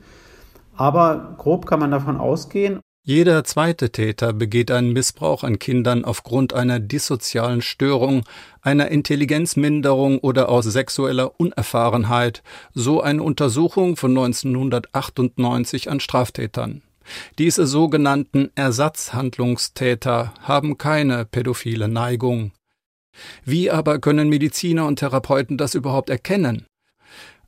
Aber 0.76 1.36
grob 1.38 1.68
kann 1.68 1.80
man 1.80 1.92
davon 1.92 2.18
ausgehen. 2.18 2.80
Jeder 3.06 3.44
zweite 3.44 3.92
Täter 3.92 4.32
begeht 4.32 4.72
einen 4.72 4.94
Missbrauch 4.94 5.44
an 5.44 5.60
Kindern 5.60 6.06
aufgrund 6.06 6.54
einer 6.54 6.80
dissozialen 6.80 7.62
Störung, 7.62 8.24
einer 8.62 8.88
Intelligenzminderung 8.88 10.20
oder 10.20 10.48
aus 10.48 10.64
sexueller 10.64 11.38
Unerfahrenheit, 11.38 12.44
so 12.74 13.02
eine 13.02 13.22
Untersuchung 13.22 13.98
von 13.98 14.12
1998 14.12 15.92
an 15.92 16.00
Straftätern. 16.00 16.82
Diese 17.40 17.68
sogenannten 17.68 18.52
Ersatzhandlungstäter 18.56 20.34
haben 20.40 20.78
keine 20.78 21.26
pädophile 21.26 21.90
Neigung. 21.90 22.54
Wie 23.46 23.70
aber 23.70 24.00
können 24.00 24.30
Mediziner 24.30 24.86
und 24.86 25.00
Therapeuten 25.00 25.58
das 25.58 25.76
überhaupt 25.76 26.10
erkennen? 26.10 26.66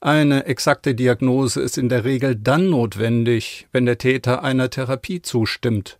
Eine 0.01 0.45
exakte 0.45 0.93
Diagnose 0.93 1.61
ist 1.61 1.77
in 1.77 1.89
der 1.89 2.03
Regel 2.03 2.35
dann 2.35 2.69
notwendig, 2.69 3.67
wenn 3.71 3.85
der 3.85 3.97
Täter 3.97 4.43
einer 4.43 4.69
Therapie 4.69 5.21
zustimmt. 5.21 5.99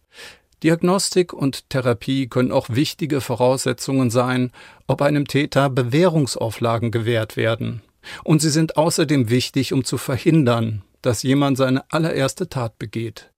Diagnostik 0.63 1.33
und 1.33 1.69
Therapie 1.69 2.27
können 2.27 2.51
auch 2.51 2.69
wichtige 2.69 3.21
Voraussetzungen 3.21 4.09
sein, 4.09 4.51
ob 4.87 5.01
einem 5.01 5.27
Täter 5.27 5.69
Bewährungsauflagen 5.69 6.91
gewährt 6.91 7.37
werden. 7.37 7.81
Und 8.23 8.41
sie 8.41 8.49
sind 8.49 8.77
außerdem 8.77 9.29
wichtig, 9.29 9.73
um 9.73 9.83
zu 9.83 9.97
verhindern, 9.97 10.83
dass 11.01 11.23
jemand 11.23 11.57
seine 11.57 11.83
allererste 11.91 12.49
Tat 12.49 12.77
begeht. 12.77 13.31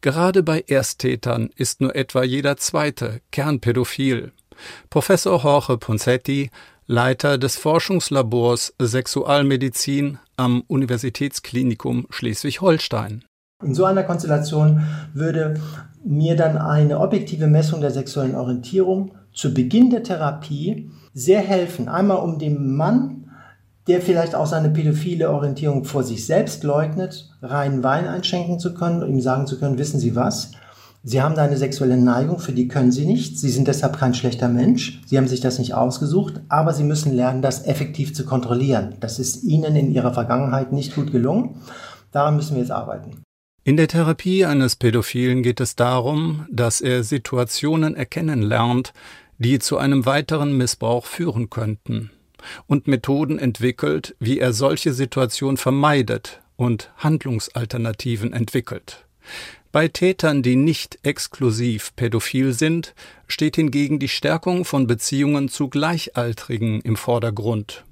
Gerade 0.00 0.42
bei 0.42 0.64
Ersttätern 0.66 1.50
ist 1.56 1.80
nur 1.80 1.96
etwa 1.96 2.22
jeder 2.22 2.56
zweite 2.56 3.20
kernpädophil. 3.32 4.32
Professor 4.90 5.40
Jorge 5.42 5.78
Ponsetti, 5.78 6.50
Leiter 6.86 7.38
des 7.38 7.56
Forschungslabors 7.56 8.74
Sexualmedizin 8.80 10.18
am 10.36 10.62
Universitätsklinikum 10.66 12.06
Schleswig-Holstein. 12.10 13.24
In 13.62 13.74
so 13.74 13.84
einer 13.84 14.02
Konstellation 14.02 14.82
würde 15.14 15.54
mir 16.04 16.36
dann 16.36 16.58
eine 16.58 17.00
objektive 17.00 17.46
Messung 17.46 17.80
der 17.80 17.90
sexuellen 17.90 18.34
Orientierung 18.34 19.12
zu 19.32 19.54
Beginn 19.54 19.90
der 19.90 20.02
Therapie 20.02 20.90
sehr 21.14 21.40
helfen. 21.40 21.88
Einmal 21.88 22.18
um 22.18 22.38
dem 22.38 22.76
Mann, 22.76 23.30
der 23.86 24.00
vielleicht 24.00 24.34
auch 24.34 24.46
seine 24.46 24.70
pädophile 24.70 25.30
Orientierung 25.30 25.84
vor 25.84 26.02
sich 26.02 26.26
selbst 26.26 26.64
leugnet, 26.64 27.30
reinen 27.42 27.82
Wein 27.82 28.06
einschenken 28.06 28.58
zu 28.58 28.74
können, 28.74 29.06
ihm 29.06 29.20
sagen 29.20 29.46
zu 29.46 29.58
können, 29.58 29.78
wissen 29.78 30.00
Sie 30.00 30.14
was? 30.14 30.52
Sie 31.06 31.20
haben 31.20 31.34
da 31.34 31.44
eine 31.44 31.58
sexuelle 31.58 31.98
Neigung, 31.98 32.38
für 32.38 32.52
die 32.52 32.66
können 32.66 32.90
Sie 32.90 33.04
nicht. 33.04 33.38
Sie 33.38 33.50
sind 33.50 33.68
deshalb 33.68 33.98
kein 33.98 34.14
schlechter 34.14 34.48
Mensch. 34.48 35.02
Sie 35.04 35.18
haben 35.18 35.28
sich 35.28 35.40
das 35.40 35.58
nicht 35.58 35.74
ausgesucht, 35.74 36.40
aber 36.48 36.72
Sie 36.72 36.82
müssen 36.82 37.12
lernen, 37.12 37.42
das 37.42 37.66
effektiv 37.66 38.14
zu 38.14 38.24
kontrollieren. 38.24 38.94
Das 39.00 39.18
ist 39.18 39.44
Ihnen 39.44 39.76
in 39.76 39.92
Ihrer 39.92 40.14
Vergangenheit 40.14 40.72
nicht 40.72 40.94
gut 40.94 41.12
gelungen. 41.12 41.60
Daran 42.10 42.36
müssen 42.36 42.54
wir 42.54 42.62
jetzt 42.62 42.70
arbeiten. 42.70 43.22
In 43.64 43.76
der 43.76 43.88
Therapie 43.88 44.46
eines 44.46 44.76
Pädophilen 44.76 45.42
geht 45.42 45.60
es 45.60 45.76
darum, 45.76 46.46
dass 46.50 46.80
er 46.80 47.04
Situationen 47.04 47.94
erkennen 47.94 48.40
lernt, 48.40 48.94
die 49.36 49.58
zu 49.58 49.76
einem 49.76 50.06
weiteren 50.06 50.56
Missbrauch 50.56 51.04
führen 51.04 51.50
könnten, 51.50 52.12
und 52.66 52.88
Methoden 52.88 53.38
entwickelt, 53.38 54.16
wie 54.20 54.38
er 54.38 54.54
solche 54.54 54.94
Situationen 54.94 55.58
vermeidet 55.58 56.40
und 56.56 56.90
Handlungsalternativen 56.96 58.32
entwickelt. 58.32 59.04
Bei 59.74 59.88
Tätern, 59.88 60.44
die 60.44 60.54
nicht 60.54 61.00
exklusiv 61.02 61.96
pädophil 61.96 62.52
sind, 62.52 62.94
steht 63.26 63.56
hingegen 63.56 63.98
die 63.98 64.06
Stärkung 64.06 64.64
von 64.64 64.86
Beziehungen 64.86 65.48
zu 65.48 65.68
Gleichaltrigen 65.68 66.80
im 66.82 66.94
Vordergrund. 66.94 67.84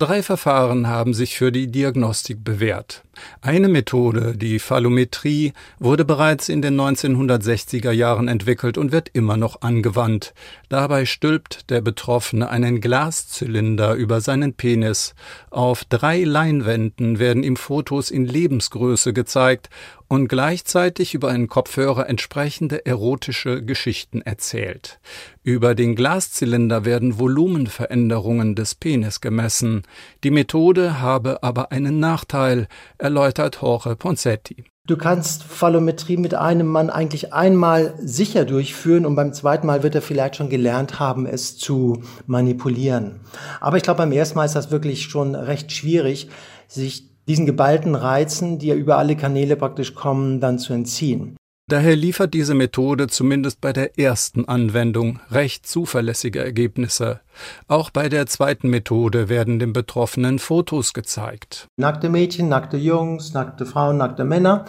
Drei 0.00 0.22
Verfahren 0.22 0.86
haben 0.86 1.12
sich 1.12 1.36
für 1.36 1.52
die 1.52 1.70
Diagnostik 1.70 2.42
bewährt. 2.42 3.04
Eine 3.42 3.68
Methode, 3.68 4.34
die 4.34 4.58
Phallometrie, 4.58 5.52
wurde 5.78 6.06
bereits 6.06 6.48
in 6.48 6.62
den 6.62 6.80
1960er 6.80 7.90
Jahren 7.90 8.26
entwickelt 8.26 8.78
und 8.78 8.92
wird 8.92 9.10
immer 9.12 9.36
noch 9.36 9.60
angewandt. 9.60 10.32
Dabei 10.70 11.04
stülpt 11.04 11.68
der 11.68 11.82
Betroffene 11.82 12.48
einen 12.48 12.80
Glaszylinder 12.80 13.92
über 13.92 14.22
seinen 14.22 14.54
Penis. 14.54 15.14
Auf 15.50 15.84
drei 15.84 16.24
Leinwänden 16.24 17.18
werden 17.18 17.42
ihm 17.42 17.56
Fotos 17.56 18.10
in 18.10 18.24
Lebensgröße 18.24 19.12
gezeigt 19.12 19.68
und 20.10 20.26
gleichzeitig 20.26 21.14
über 21.14 21.28
einen 21.28 21.46
Kopfhörer 21.46 22.08
entsprechende 22.08 22.84
erotische 22.84 23.62
Geschichten 23.62 24.22
erzählt. 24.22 24.98
Über 25.44 25.76
den 25.76 25.94
Glaszylinder 25.94 26.84
werden 26.84 27.20
Volumenveränderungen 27.20 28.56
des 28.56 28.74
Penis 28.74 29.20
gemessen. 29.20 29.82
Die 30.24 30.32
Methode 30.32 31.00
habe 31.00 31.44
aber 31.44 31.70
einen 31.70 32.00
Nachteil, 32.00 32.66
erläutert 32.98 33.60
Jorge 33.62 33.94
Ponsetti. 33.94 34.64
Du 34.84 34.96
kannst 34.96 35.44
Fallometrie 35.44 36.16
mit 36.16 36.34
einem 36.34 36.66
Mann 36.66 36.90
eigentlich 36.90 37.32
einmal 37.32 37.94
sicher 38.00 38.44
durchführen 38.44 39.06
und 39.06 39.14
beim 39.14 39.32
zweiten 39.32 39.68
Mal 39.68 39.84
wird 39.84 39.94
er 39.94 40.02
vielleicht 40.02 40.34
schon 40.34 40.50
gelernt 40.50 40.98
haben, 40.98 41.24
es 41.24 41.56
zu 41.56 42.02
manipulieren. 42.26 43.20
Aber 43.60 43.76
ich 43.76 43.84
glaube, 43.84 43.98
beim 43.98 44.10
ersten 44.10 44.36
Mal 44.36 44.46
ist 44.46 44.56
das 44.56 44.72
wirklich 44.72 45.04
schon 45.04 45.36
recht 45.36 45.70
schwierig, 45.70 46.30
sich 46.66 47.09
diesen 47.30 47.46
geballten 47.46 47.94
Reizen, 47.94 48.58
die 48.58 48.66
ja 48.66 48.74
über 48.74 48.98
alle 48.98 49.14
Kanäle 49.14 49.54
praktisch 49.54 49.94
kommen, 49.94 50.40
dann 50.40 50.58
zu 50.58 50.72
entziehen. 50.72 51.36
Daher 51.68 51.94
liefert 51.94 52.34
diese 52.34 52.54
Methode 52.54 53.06
zumindest 53.06 53.60
bei 53.60 53.72
der 53.72 53.96
ersten 53.96 54.46
Anwendung 54.46 55.20
recht 55.30 55.64
zuverlässige 55.64 56.42
Ergebnisse. 56.42 57.20
Auch 57.68 57.90
bei 57.90 58.08
der 58.08 58.26
zweiten 58.26 58.68
Methode 58.68 59.28
werden 59.28 59.60
den 59.60 59.72
Betroffenen 59.72 60.40
Fotos 60.40 60.92
gezeigt. 60.92 61.68
Nackte 61.76 62.08
Mädchen, 62.08 62.48
nackte 62.48 62.76
Jungs, 62.76 63.32
nackte 63.32 63.64
Frauen, 63.64 63.98
nackte 63.98 64.24
Männer. 64.24 64.64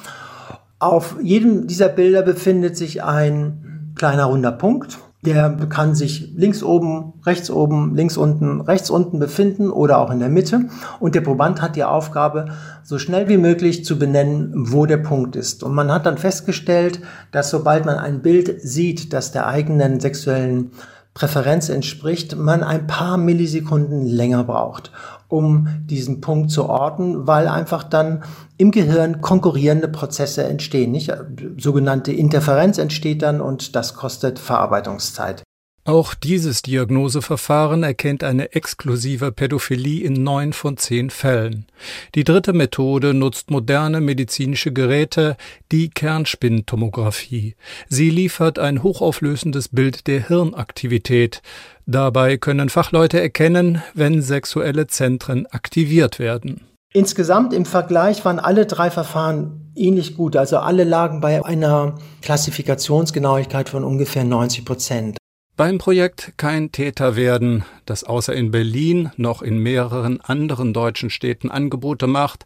Auf 0.78 1.16
jedem 1.24 1.66
dieser 1.66 1.90
Bilder 1.90 2.22
befindet 2.22 2.78
sich 2.78 3.04
ein 3.04 3.94
kleiner 3.96 4.26
runder 4.26 4.52
Punkt 4.52 5.00
der 5.24 5.52
kann 5.70 5.94
sich 5.94 6.32
links 6.36 6.64
oben, 6.64 7.14
rechts 7.24 7.52
oben, 7.52 7.96
links 7.96 8.18
unten, 8.18 8.62
rechts 8.62 8.90
unten 8.90 9.20
befinden 9.20 9.70
oder 9.70 10.00
auch 10.00 10.10
in 10.10 10.20
der 10.20 10.30
Mitte. 10.30 10.70
Und 11.00 11.14
der 11.14 11.22
Proband 11.22 11.62
hat 11.62 11.76
die 11.76 11.84
Aufgabe, 11.84 12.48
so 12.84 12.98
schnell 12.98 13.30
wie 13.30 13.38
möglich 13.38 13.86
zu 13.86 14.00
benennen, 14.00 14.52
wo 14.56 14.88
der 14.88 14.98
Punkt 14.98 15.36
ist. 15.36 15.62
Und 15.64 15.76
man 15.76 15.92
hat 15.92 16.08
dann 16.08 16.18
festgestellt, 16.18 17.02
dass 17.32 17.52
sobald 17.52 17.86
man 17.86 18.00
ein 18.00 18.24
Bild 18.24 18.62
sieht, 18.62 19.14
das 19.14 19.32
der 19.32 19.46
eigenen 19.46 20.00
sexuellen 20.00 20.72
Präferenz 21.14 21.70
entspricht, 21.70 22.38
man 22.38 22.64
ein 22.64 22.88
paar 22.88 23.18
Millisekunden 23.18 24.08
länger 24.08 24.46
braucht, 24.46 24.92
um 25.32 25.68
diesen 25.86 26.22
Punkt 26.22 26.52
zu 26.52 26.68
orten, 26.68 27.26
weil 27.28 27.48
einfach 27.48 27.84
dann 27.84 28.24
im 28.58 28.72
Gehirn 28.72 29.22
konkurrierende 29.22 29.88
Prozesse 29.88 30.44
entstehen. 30.44 30.92
Nicht? 30.92 31.14
Sogenannte 31.58 32.12
Interferenz 32.12 32.78
entsteht 32.78 33.22
dann 33.22 33.42
und 33.42 33.76
das 33.76 33.94
kostet 33.94 34.40
Verarbeitungszeit. 34.40 35.44
Auch 35.84 36.14
dieses 36.14 36.62
Diagnoseverfahren 36.62 37.82
erkennt 37.82 38.24
eine 38.24 38.54
exklusive 38.54 39.32
Pädophilie 39.32 40.04
in 40.04 40.22
neun 40.22 40.54
von 40.54 40.78
zehn 40.78 41.10
Fällen. 41.10 41.66
Die 42.14 42.24
dritte 42.24 42.54
Methode 42.54 43.16
nutzt 43.16 43.50
moderne 43.50 44.00
medizinische 44.00 44.72
Geräte, 44.72 45.38
die 45.72 45.90
Kernspintomographie. 45.90 47.56
Sie 47.90 48.12
liefert 48.12 48.60
ein 48.60 48.84
hochauflösendes 48.84 49.70
Bild 49.70 50.06
der 50.06 50.28
Hirnaktivität. 50.28 51.42
Dabei 51.88 52.38
können 52.38 52.70
Fachleute 52.70 53.20
erkennen, 53.20 53.82
wenn 53.96 54.22
sexuelle 54.22 54.86
Zentren 54.86 55.48
aktiviert 55.48 56.20
werden. 56.20 56.62
Insgesamt 56.94 57.54
im 57.54 57.66
Vergleich 57.66 58.24
waren 58.24 58.38
alle 58.38 58.68
drei 58.68 58.92
Verfahren 58.92 59.72
ähnlich 59.76 60.16
gut. 60.16 60.36
Also 60.36 60.58
alle 60.58 60.84
lagen 60.84 61.22
bei 61.22 61.44
einer 61.44 61.96
Klassifikationsgenauigkeit 62.22 63.70
von 63.70 63.84
ungefähr 63.84 64.26
90 64.26 64.66
Prozent. 64.66 65.21
Beim 65.58 65.78
Projekt 65.78 66.34
Kein 66.38 66.72
Täter 66.72 67.16
werden, 67.16 67.66
das 67.86 68.04
außer 68.04 68.34
in 68.34 68.52
Berlin 68.52 69.12
noch 69.18 69.42
in 69.42 69.60
mehreren 69.60 70.22
anderen 70.22 70.74
deutschen 70.74 71.10
Städten 71.10 71.52
Angebote 71.52 72.08
macht, 72.08 72.46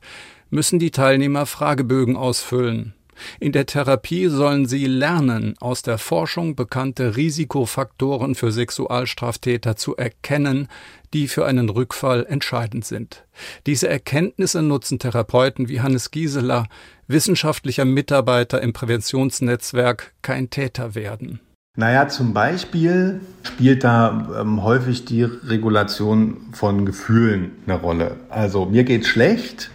müssen 0.49 0.79
die 0.79 0.91
Teilnehmer 0.91 1.45
Fragebögen 1.45 2.17
ausfüllen. 2.17 2.93
In 3.39 3.51
der 3.51 3.65
Therapie 3.65 4.27
sollen 4.27 4.65
sie 4.65 4.85
lernen, 4.85 5.55
aus 5.59 5.83
der 5.83 5.97
Forschung 5.97 6.55
bekannte 6.55 7.15
Risikofaktoren 7.15 8.35
für 8.35 8.51
Sexualstraftäter 8.51 9.75
zu 9.75 9.95
erkennen, 9.95 10.67
die 11.13 11.27
für 11.27 11.45
einen 11.45 11.69
Rückfall 11.69 12.25
entscheidend 12.25 12.85
sind. 12.85 13.25
Diese 13.67 13.87
Erkenntnisse 13.87 14.61
nutzen 14.61 14.99
Therapeuten 14.99 15.69
wie 15.69 15.79
Hannes 15.79 16.11
Gieseler, 16.11 16.67
wissenschaftlicher 17.07 17.85
Mitarbeiter 17.85 18.61
im 18.61 18.73
Präventionsnetzwerk 18.73 20.13
Kein 20.21 20.49
Täter 20.49 20.95
werden. 20.95 21.39
Naja, 21.77 22.07
zum 22.07 22.33
Beispiel 22.33 23.19
spielt 23.43 23.83
da 23.83 24.29
ähm, 24.39 24.63
häufig 24.63 25.03
die 25.03 25.23
Regulation 25.23 26.37
von 26.53 26.85
Gefühlen 26.85 27.51
eine 27.67 27.75
Rolle. 27.75 28.15
Also 28.29 28.65
mir 28.65 28.85
geht 28.85 29.05
schlecht, 29.05 29.71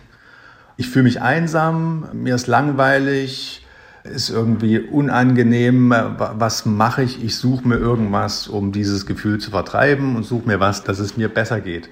ich 0.78 0.88
fühle 0.88 1.04
mich 1.04 1.20
einsam, 1.20 2.08
mir 2.14 2.34
ist 2.34 2.46
langweilig, 2.46 3.66
ist 4.04 4.30
irgendwie 4.30 4.78
unangenehm, 4.78 5.90
was 5.90 6.64
mache 6.64 7.02
ich? 7.02 7.22
Ich 7.22 7.36
suche 7.36 7.68
mir 7.68 7.76
irgendwas, 7.76 8.48
um 8.48 8.72
dieses 8.72 9.04
Gefühl 9.04 9.38
zu 9.38 9.50
vertreiben 9.50 10.16
und 10.16 10.22
suche 10.22 10.46
mir 10.46 10.58
was, 10.58 10.84
dass 10.84 11.00
es 11.00 11.18
mir 11.18 11.28
besser 11.28 11.60
geht. 11.60 11.90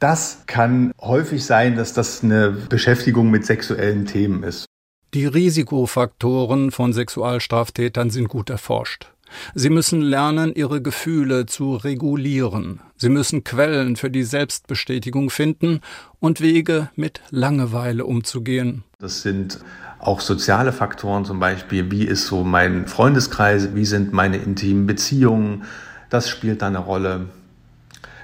Das 0.00 0.42
kann 0.46 0.92
häufig 1.00 1.46
sein, 1.46 1.76
dass 1.76 1.94
das 1.94 2.22
eine 2.22 2.50
Beschäftigung 2.50 3.30
mit 3.30 3.46
sexuellen 3.46 4.04
Themen 4.04 4.42
ist. 4.42 4.66
Die 5.14 5.26
Risikofaktoren 5.26 6.70
von 6.70 6.92
Sexualstraftätern 6.92 8.10
sind 8.10 8.28
gut 8.28 8.50
erforscht. 8.50 9.12
Sie 9.54 9.70
müssen 9.70 10.00
lernen, 10.00 10.54
ihre 10.54 10.82
Gefühle 10.82 11.46
zu 11.46 11.76
regulieren. 11.76 12.80
Sie 12.96 13.08
müssen 13.08 13.44
Quellen 13.44 13.96
für 13.96 14.10
die 14.10 14.24
Selbstbestätigung 14.24 15.30
finden 15.30 15.80
und 16.18 16.40
Wege, 16.40 16.90
mit 16.96 17.20
Langeweile 17.30 18.04
umzugehen. 18.04 18.84
Das 18.98 19.22
sind 19.22 19.60
auch 19.98 20.20
soziale 20.20 20.72
Faktoren, 20.72 21.24
zum 21.24 21.40
Beispiel, 21.40 21.90
wie 21.90 22.04
ist 22.04 22.26
so 22.26 22.42
mein 22.44 22.86
Freundeskreis, 22.86 23.74
wie 23.74 23.84
sind 23.84 24.12
meine 24.12 24.38
intimen 24.38 24.86
Beziehungen. 24.86 25.64
Das 26.08 26.28
spielt 26.28 26.62
da 26.62 26.68
eine 26.68 26.78
Rolle. 26.78 27.26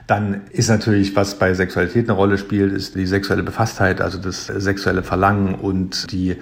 Dann 0.06 0.42
ist 0.50 0.68
natürlich, 0.68 1.16
was 1.16 1.38
bei 1.38 1.52
Sexualität 1.52 2.08
eine 2.08 2.16
Rolle 2.16 2.38
spielt, 2.38 2.72
ist 2.72 2.94
die 2.94 3.06
sexuelle 3.06 3.42
Befasstheit, 3.42 4.00
also 4.00 4.18
das 4.18 4.46
sexuelle 4.46 5.02
Verlangen 5.02 5.54
und 5.54 6.10
die 6.12 6.36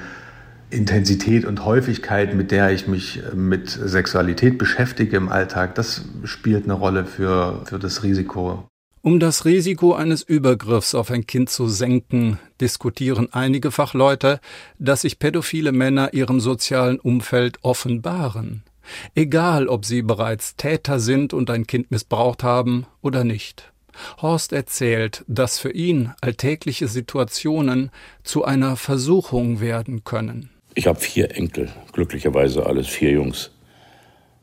Intensität 0.70 1.44
und 1.44 1.64
Häufigkeit, 1.64 2.34
mit 2.34 2.50
der 2.50 2.70
ich 2.70 2.86
mich 2.86 3.22
äh, 3.22 3.34
mit 3.34 3.68
Sexualität 3.68 4.58
beschäftige 4.58 5.16
im 5.16 5.28
Alltag, 5.28 5.74
das 5.74 6.04
spielt 6.24 6.64
eine 6.64 6.74
Rolle 6.74 7.04
für, 7.04 7.62
für 7.64 7.78
das 7.78 8.02
Risiko. 8.02 8.68
Um 9.02 9.20
das 9.20 9.44
Risiko 9.44 9.92
eines 9.92 10.22
Übergriffs 10.22 10.94
auf 10.94 11.10
ein 11.10 11.26
Kind 11.26 11.50
zu 11.50 11.68
senken, 11.68 12.38
diskutieren 12.60 13.28
einige 13.32 13.70
Fachleute, 13.70 14.40
dass 14.78 15.02
sich 15.02 15.18
pädophile 15.18 15.72
Männer 15.72 16.14
ihrem 16.14 16.40
sozialen 16.40 16.98
Umfeld 16.98 17.58
offenbaren. 17.60 18.62
Egal, 19.14 19.68
ob 19.68 19.84
sie 19.84 20.00
bereits 20.00 20.56
Täter 20.56 21.00
sind 21.00 21.34
und 21.34 21.50
ein 21.50 21.66
Kind 21.66 21.90
missbraucht 21.90 22.42
haben 22.42 22.86
oder 23.02 23.24
nicht. 23.24 23.72
Horst 24.22 24.54
erzählt, 24.54 25.22
dass 25.28 25.58
für 25.58 25.70
ihn 25.70 26.12
alltägliche 26.22 26.88
Situationen 26.88 27.90
zu 28.22 28.44
einer 28.44 28.76
Versuchung 28.76 29.60
werden 29.60 30.04
können. 30.04 30.48
Ich 30.76 30.88
habe 30.88 30.98
vier 30.98 31.36
Enkel, 31.36 31.68
glücklicherweise 31.92 32.66
alles 32.66 32.88
vier 32.88 33.12
Jungs. 33.12 33.52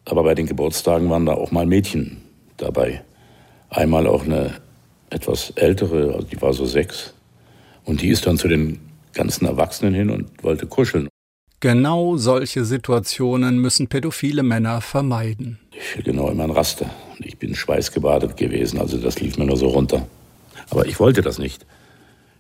Aber 0.06 0.24
bei 0.24 0.34
den 0.34 0.48
Geburtstagen 0.48 1.10
waren 1.10 1.26
da 1.26 1.34
auch 1.34 1.52
mal 1.52 1.66
Mädchen 1.66 2.22
dabei. 2.56 3.04
Einmal 3.70 4.08
auch 4.08 4.24
eine 4.24 4.54
etwas 5.10 5.52
ältere, 5.52 6.14
also 6.14 6.26
die 6.26 6.42
war 6.42 6.54
so 6.54 6.66
sechs. 6.66 7.14
Und 7.84 8.02
die 8.02 8.08
ist 8.08 8.26
dann 8.26 8.38
zu 8.38 8.48
den 8.48 8.80
ganzen 9.14 9.46
Erwachsenen 9.46 9.94
hin 9.94 10.10
und 10.10 10.42
wollte 10.42 10.68
kuscheln. 10.68 11.10
Genau 11.60 12.16
solche 12.16 12.64
Situationen 12.64 13.60
müssen 13.60 13.88
pädophile 13.88 14.42
Männer 14.42 14.80
vermeiden. 14.80 15.60
Ich 15.76 15.84
fiel 15.84 16.04
genau 16.04 16.30
in 16.30 16.38
mein 16.38 16.50
Raster. 16.50 16.90
Ich 17.20 17.38
bin 17.38 17.54
schweißgebadet 17.54 18.38
gewesen, 18.38 18.80
also 18.80 18.98
das 18.98 19.20
lief 19.20 19.38
mir 19.38 19.46
nur 19.46 19.58
so 19.58 19.68
runter. 19.68 20.08
Aber 20.70 20.86
ich 20.86 21.00
wollte 21.00 21.22
das 21.22 21.40
nicht. 21.40 21.66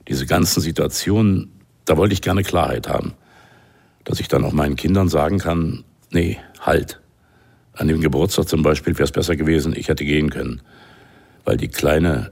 Diese 0.07 0.25
ganzen 0.25 0.61
Situationen, 0.61 1.51
da 1.83 1.97
wollte 1.97 2.13
ich 2.13 2.21
gerne 2.21 2.43
Klarheit 2.43 2.87
haben 2.87 3.15
dass 4.03 4.19
ich 4.19 4.27
dann 4.27 4.43
auch 4.45 4.53
meinen 4.53 4.75
Kindern 4.75 5.09
sagen 5.09 5.39
kann, 5.39 5.83
nee, 6.11 6.37
halt. 6.59 6.99
An 7.73 7.87
dem 7.87 8.01
Geburtstag 8.01 8.49
zum 8.49 8.63
Beispiel 8.63 8.93
wäre 8.93 9.05
es 9.05 9.11
besser 9.11 9.35
gewesen, 9.35 9.73
ich 9.75 9.87
hätte 9.87 10.05
gehen 10.05 10.29
können. 10.29 10.61
Weil 11.45 11.57
die 11.57 11.69
Kleine, 11.69 12.31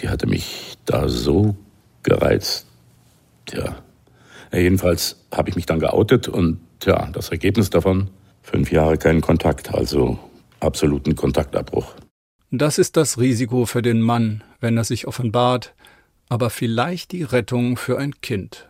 die 0.00 0.08
hatte 0.08 0.26
mich 0.26 0.76
da 0.84 1.08
so 1.08 1.56
gereizt. 2.02 2.66
Ja, 3.52 3.76
jedenfalls 4.52 5.24
habe 5.32 5.50
ich 5.50 5.56
mich 5.56 5.66
dann 5.66 5.80
geoutet 5.80 6.28
und 6.28 6.60
ja, 6.84 7.08
das 7.12 7.30
Ergebnis 7.30 7.70
davon, 7.70 8.10
fünf 8.42 8.72
Jahre 8.72 8.98
keinen 8.98 9.20
Kontakt, 9.20 9.74
also 9.74 10.18
absoluten 10.60 11.14
Kontaktabbruch. 11.16 11.94
Das 12.50 12.78
ist 12.78 12.96
das 12.96 13.18
Risiko 13.18 13.66
für 13.66 13.82
den 13.82 14.00
Mann, 14.00 14.44
wenn 14.60 14.76
er 14.76 14.84
sich 14.84 15.06
offenbart, 15.06 15.74
aber 16.28 16.50
vielleicht 16.50 17.12
die 17.12 17.22
Rettung 17.22 17.76
für 17.76 17.98
ein 17.98 18.20
Kind. 18.20 18.68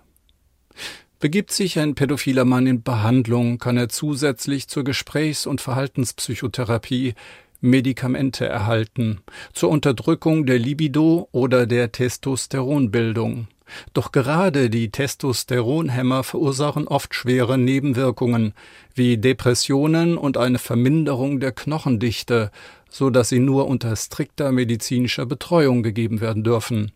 Begibt 1.19 1.51
sich 1.51 1.79
ein 1.79 1.95
pädophiler 1.95 2.45
Mann 2.45 2.67
in 2.67 2.83
Behandlung, 2.83 3.57
kann 3.57 3.79
er 3.79 3.89
zusätzlich 3.89 4.69
zur 4.69 4.85
Gesprächs- 4.85 5.47
und 5.47 5.63
Verhaltenspsychotherapie 5.63 7.15
Medikamente 7.63 8.47
erhalten, 8.47 9.21
zur 9.55 9.71
Unterdrückung 9.71 10.45
der 10.45 10.59
Libido 10.59 11.29
oder 11.33 11.67
der 11.67 11.91
Testosteronbildung. 11.91 13.49
Doch 13.95 14.13
gerade 14.13 14.69
die 14.69 14.91
Testosteronhämmer 14.91 16.23
verursachen 16.23 16.87
oft 16.87 17.15
schwere 17.15 17.57
Nebenwirkungen 17.57 18.53
wie 18.95 19.17
Depressionen 19.17 20.19
und 20.19 20.37
eine 20.37 20.59
Verminderung 20.59 21.41
der 21.41 21.53
Knochendichte, 21.53 22.51
so 22.91 23.09
dass 23.09 23.31
sie 23.31 23.41
nur 23.41 23.67
unter 23.67 23.97
strikter 23.97 24.53
medizinischer 24.53 25.25
Betreuung 25.25 25.83
gegeben 25.83 26.21
werden 26.21 26.45
dürfen. 26.45 26.93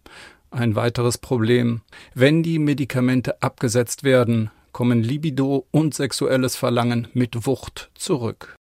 Ein 0.51 0.75
weiteres 0.75 1.19
Problem. 1.19 1.83
Wenn 2.15 2.43
die 2.43 2.59
Medikamente 2.59 3.41
abgesetzt 3.41 4.03
werden, 4.03 4.51
kommen 4.73 5.03
Libido 5.03 5.67
und 5.71 5.95
sexuelles 5.95 6.57
Verlangen 6.57 7.07
mit 7.15 7.47
Wucht 7.47 7.91
zurück. 7.95 8.57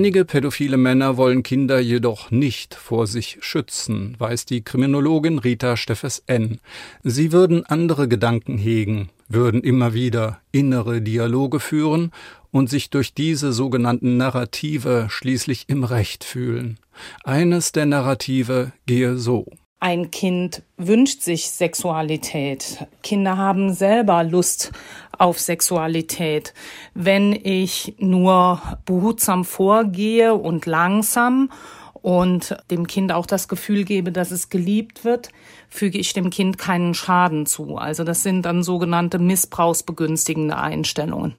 Einige 0.00 0.24
pädophile 0.24 0.78
Männer 0.78 1.18
wollen 1.18 1.42
Kinder 1.42 1.78
jedoch 1.78 2.30
nicht 2.30 2.74
vor 2.74 3.06
sich 3.06 3.36
schützen, 3.42 4.16
weiß 4.18 4.46
die 4.46 4.64
Kriminologin 4.64 5.38
Rita 5.38 5.76
Steffes 5.76 6.22
N. 6.26 6.58
Sie 7.02 7.32
würden 7.32 7.66
andere 7.66 8.08
Gedanken 8.08 8.56
hegen, 8.56 9.10
würden 9.28 9.62
immer 9.62 9.92
wieder 9.92 10.40
innere 10.52 11.02
Dialoge 11.02 11.60
führen 11.60 12.12
und 12.50 12.70
sich 12.70 12.88
durch 12.88 13.12
diese 13.12 13.52
sogenannten 13.52 14.16
Narrative 14.16 15.08
schließlich 15.10 15.66
im 15.68 15.84
Recht 15.84 16.24
fühlen. 16.24 16.78
Eines 17.22 17.72
der 17.72 17.84
Narrative 17.84 18.72
gehe 18.86 19.18
so. 19.18 19.52
Ein 19.82 20.10
Kind 20.10 20.62
wünscht 20.76 21.22
sich 21.22 21.50
Sexualität. 21.50 22.86
Kinder 23.02 23.38
haben 23.38 23.72
selber 23.72 24.22
Lust 24.24 24.72
auf 25.16 25.40
Sexualität. 25.40 26.52
Wenn 26.92 27.32
ich 27.32 27.94
nur 27.98 28.60
behutsam 28.84 29.46
vorgehe 29.46 30.34
und 30.34 30.66
langsam 30.66 31.50
und 31.94 32.58
dem 32.70 32.86
Kind 32.86 33.10
auch 33.10 33.24
das 33.24 33.48
Gefühl 33.48 33.84
gebe, 33.84 34.12
dass 34.12 34.32
es 34.32 34.50
geliebt 34.50 35.06
wird, 35.06 35.30
füge 35.70 35.96
ich 35.96 36.12
dem 36.12 36.28
Kind 36.28 36.58
keinen 36.58 36.92
Schaden 36.92 37.46
zu. 37.46 37.76
Also 37.78 38.04
das 38.04 38.22
sind 38.22 38.42
dann 38.42 38.62
sogenannte 38.62 39.18
missbrauchsbegünstigende 39.18 40.58
Einstellungen. 40.58 41.36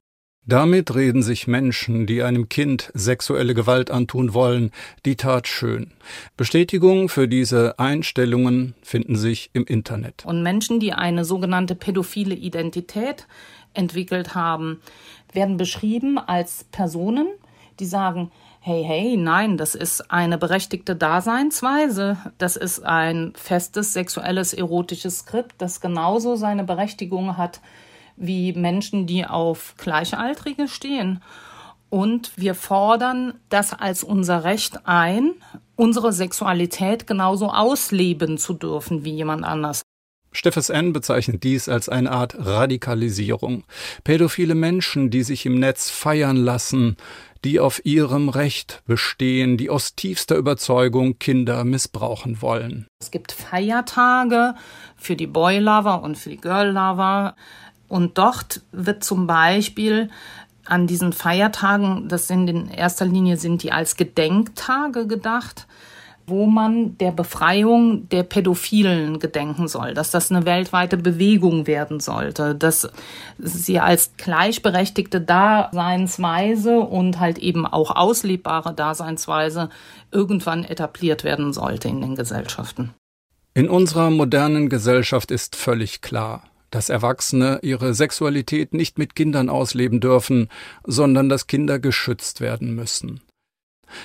Damit 0.47 0.95
reden 0.95 1.21
sich 1.21 1.47
Menschen, 1.47 2.07
die 2.07 2.23
einem 2.23 2.49
Kind 2.49 2.91
sexuelle 2.95 3.53
Gewalt 3.53 3.91
antun 3.91 4.33
wollen, 4.33 4.71
die 5.05 5.15
Tat 5.15 5.47
schön. 5.47 5.91
Bestätigung 6.35 7.09
für 7.09 7.27
diese 7.27 7.77
Einstellungen 7.77 8.73
finden 8.81 9.15
sich 9.15 9.51
im 9.53 9.65
Internet. 9.65 10.25
Und 10.25 10.41
Menschen, 10.41 10.79
die 10.79 10.93
eine 10.93 11.25
sogenannte 11.25 11.75
pädophile 11.75 12.33
Identität 12.33 13.27
entwickelt 13.75 14.33
haben, 14.33 14.81
werden 15.31 15.57
beschrieben 15.57 16.17
als 16.17 16.65
Personen, 16.71 17.27
die 17.79 17.85
sagen, 17.85 18.31
hey, 18.61 18.83
hey, 18.83 19.17
nein, 19.17 19.57
das 19.57 19.75
ist 19.75 20.11
eine 20.11 20.39
berechtigte 20.39 20.95
Daseinsweise, 20.95 22.17
das 22.39 22.55
ist 22.55 22.83
ein 22.83 23.33
festes 23.35 23.93
sexuelles 23.93 24.53
erotisches 24.53 25.19
Skript, 25.19 25.53
das 25.59 25.81
genauso 25.81 26.35
seine 26.35 26.63
Berechtigung 26.63 27.37
hat 27.37 27.61
wie 28.21 28.53
Menschen, 28.53 29.07
die 29.07 29.25
auf 29.25 29.75
Gleichaltrige 29.77 30.67
stehen. 30.67 31.21
Und 31.89 32.31
wir 32.37 32.55
fordern 32.55 33.33
das 33.49 33.73
als 33.73 34.03
unser 34.03 34.45
Recht 34.45 34.87
ein, 34.87 35.33
unsere 35.75 36.13
Sexualität 36.13 37.05
genauso 37.05 37.49
ausleben 37.49 38.37
zu 38.37 38.53
dürfen 38.53 39.03
wie 39.03 39.11
jemand 39.11 39.43
anders. 39.43 39.81
Steffes 40.33 40.69
N. 40.69 40.93
bezeichnet 40.93 41.43
dies 41.43 41.67
als 41.67 41.89
eine 41.89 42.11
Art 42.11 42.35
Radikalisierung. 42.39 43.65
Pädophile 44.05 44.55
Menschen, 44.55 45.09
die 45.09 45.23
sich 45.23 45.45
im 45.45 45.59
Netz 45.59 45.89
feiern 45.89 46.37
lassen, 46.37 46.95
die 47.43 47.59
auf 47.59 47.83
ihrem 47.85 48.29
Recht 48.29 48.81
bestehen, 48.85 49.57
die 49.57 49.69
aus 49.69 49.95
tiefster 49.95 50.37
Überzeugung 50.37 51.19
Kinder 51.19 51.65
missbrauchen 51.65 52.41
wollen. 52.41 52.87
Es 53.01 53.11
gibt 53.11 53.33
Feiertage 53.33 54.55
für 54.95 55.17
die 55.17 55.27
Boy-Lover 55.27 56.01
und 56.01 56.17
für 56.17 56.29
die 56.29 56.37
Girl-Lover. 56.37 57.35
Und 57.91 58.17
dort 58.17 58.61
wird 58.71 59.03
zum 59.03 59.27
Beispiel 59.27 60.09
an 60.65 60.87
diesen 60.87 61.11
Feiertagen, 61.11 62.07
das 62.07 62.25
sind 62.25 62.47
in 62.47 62.69
erster 62.69 63.03
Linie 63.03 63.35
sind 63.35 63.63
die 63.63 63.73
als 63.73 63.97
Gedenktage 63.97 65.07
gedacht, 65.07 65.67
wo 66.25 66.45
man 66.45 66.97
der 66.99 67.11
Befreiung 67.11 68.07
der 68.07 68.23
Pädophilen 68.23 69.19
gedenken 69.19 69.67
soll, 69.67 69.93
dass 69.93 70.09
das 70.09 70.31
eine 70.31 70.45
weltweite 70.45 70.95
Bewegung 70.95 71.67
werden 71.67 71.99
sollte, 71.99 72.55
dass 72.55 72.87
sie 73.37 73.81
als 73.81 74.13
gleichberechtigte 74.15 75.19
Daseinsweise 75.19 76.79
und 76.79 77.19
halt 77.19 77.39
eben 77.39 77.67
auch 77.67 77.93
auslebbare 77.93 78.73
Daseinsweise 78.73 79.69
irgendwann 80.13 80.63
etabliert 80.63 81.25
werden 81.25 81.51
sollte 81.51 81.89
in 81.89 81.99
den 81.99 82.15
Gesellschaften. 82.15 82.93
In 83.53 83.67
unserer 83.67 84.09
modernen 84.11 84.69
Gesellschaft 84.69 85.29
ist 85.29 85.57
völlig 85.57 85.99
klar, 85.99 86.43
dass 86.71 86.89
Erwachsene 86.89 87.59
ihre 87.61 87.93
Sexualität 87.93 88.73
nicht 88.73 88.97
mit 88.97 89.15
Kindern 89.15 89.49
ausleben 89.49 89.99
dürfen, 89.99 90.49
sondern 90.83 91.29
dass 91.29 91.47
Kinder 91.47 91.79
geschützt 91.79 92.41
werden 92.41 92.73
müssen. 92.73 93.21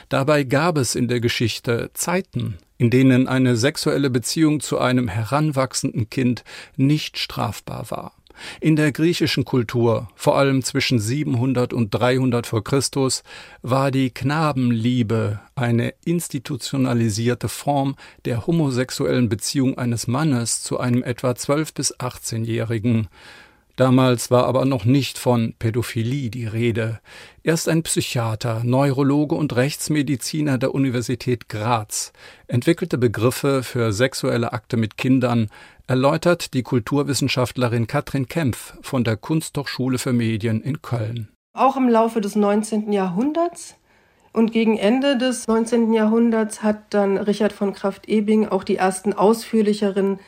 Dabei 0.08 0.44
gab 0.44 0.76
es 0.78 0.94
in 0.94 1.08
der 1.08 1.20
Geschichte 1.20 1.90
Zeiten, 1.94 2.58
in 2.76 2.90
denen 2.90 3.28
eine 3.28 3.56
sexuelle 3.56 4.10
Beziehung 4.10 4.60
zu 4.60 4.78
einem 4.78 5.08
heranwachsenden 5.08 6.10
Kind 6.10 6.44
nicht 6.76 7.18
strafbar 7.18 7.90
war. 7.90 8.12
In 8.60 8.76
der 8.76 8.92
griechischen 8.92 9.44
Kultur, 9.44 10.08
vor 10.14 10.36
allem 10.38 10.62
zwischen 10.62 10.98
700 10.98 11.72
und 11.72 11.90
300 11.90 12.46
vor 12.46 12.62
Christus, 12.64 13.22
war 13.62 13.90
die 13.90 14.10
Knabenliebe 14.10 15.40
eine 15.54 15.94
institutionalisierte 16.04 17.48
Form 17.48 17.96
der 18.24 18.46
homosexuellen 18.46 19.28
Beziehung 19.28 19.78
eines 19.78 20.06
Mannes 20.06 20.62
zu 20.62 20.78
einem 20.78 21.02
etwa 21.02 21.34
12 21.34 21.74
bis 21.74 21.96
18-Jährigen. 21.96 23.08
Damals 23.76 24.30
war 24.30 24.46
aber 24.46 24.64
noch 24.64 24.86
nicht 24.86 25.18
von 25.18 25.54
Pädophilie 25.58 26.30
die 26.30 26.46
Rede. 26.46 26.98
Erst 27.42 27.68
ein 27.68 27.82
Psychiater, 27.82 28.62
Neurologe 28.64 29.34
und 29.34 29.54
Rechtsmediziner 29.54 30.56
der 30.56 30.74
Universität 30.74 31.50
Graz 31.50 32.14
entwickelte 32.48 32.96
Begriffe 32.96 33.62
für 33.62 33.92
sexuelle 33.92 34.54
Akte 34.54 34.78
mit 34.78 34.96
Kindern, 34.96 35.50
erläutert 35.86 36.54
die 36.54 36.62
Kulturwissenschaftlerin 36.62 37.86
Katrin 37.86 38.28
Kempf 38.28 38.74
von 38.80 39.04
der 39.04 39.18
Kunsthochschule 39.18 39.98
für 39.98 40.14
Medien 40.14 40.62
in 40.62 40.80
Köln. 40.80 41.28
Auch 41.52 41.76
im 41.76 41.90
Laufe 41.90 42.22
des 42.22 42.34
19. 42.34 42.92
Jahrhunderts 42.92 43.76
und 44.32 44.52
gegen 44.52 44.78
Ende 44.78 45.18
des 45.18 45.46
19. 45.46 45.92
Jahrhunderts 45.92 46.62
hat 46.62 46.94
dann 46.94 47.18
Richard 47.18 47.52
von 47.52 47.74
Kraft-Ebing 47.74 48.48
auch 48.48 48.64
die 48.64 48.76
ersten 48.76 49.12
ausführlicheren 49.12 50.18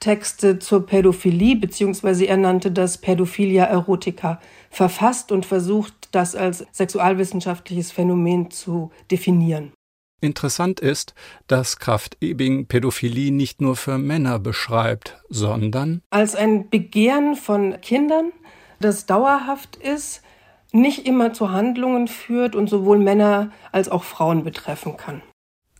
Texte 0.00 0.58
zur 0.58 0.86
Pädophilie, 0.86 1.56
beziehungsweise 1.56 2.24
er 2.24 2.38
nannte 2.38 2.72
das 2.72 2.98
Pädophilia 2.98 3.64
erotica, 3.64 4.40
verfasst 4.70 5.30
und 5.30 5.46
versucht, 5.46 6.08
das 6.12 6.34
als 6.34 6.66
sexualwissenschaftliches 6.72 7.92
Phänomen 7.92 8.50
zu 8.50 8.90
definieren. 9.10 9.72
Interessant 10.22 10.80
ist, 10.80 11.14
dass 11.46 11.78
Kraft-Ebing 11.78 12.66
Pädophilie 12.66 13.32
nicht 13.32 13.60
nur 13.60 13.76
für 13.76 13.96
Männer 13.96 14.38
beschreibt, 14.38 15.22
sondern 15.28 16.02
als 16.10 16.34
ein 16.34 16.68
Begehren 16.68 17.36
von 17.36 17.80
Kindern, 17.80 18.32
das 18.80 19.06
dauerhaft 19.06 19.76
ist, 19.76 20.22
nicht 20.72 21.06
immer 21.06 21.32
zu 21.32 21.50
Handlungen 21.50 22.06
führt 22.06 22.54
und 22.54 22.68
sowohl 22.68 22.98
Männer 22.98 23.50
als 23.72 23.88
auch 23.88 24.04
Frauen 24.04 24.44
betreffen 24.44 24.96
kann. 24.96 25.22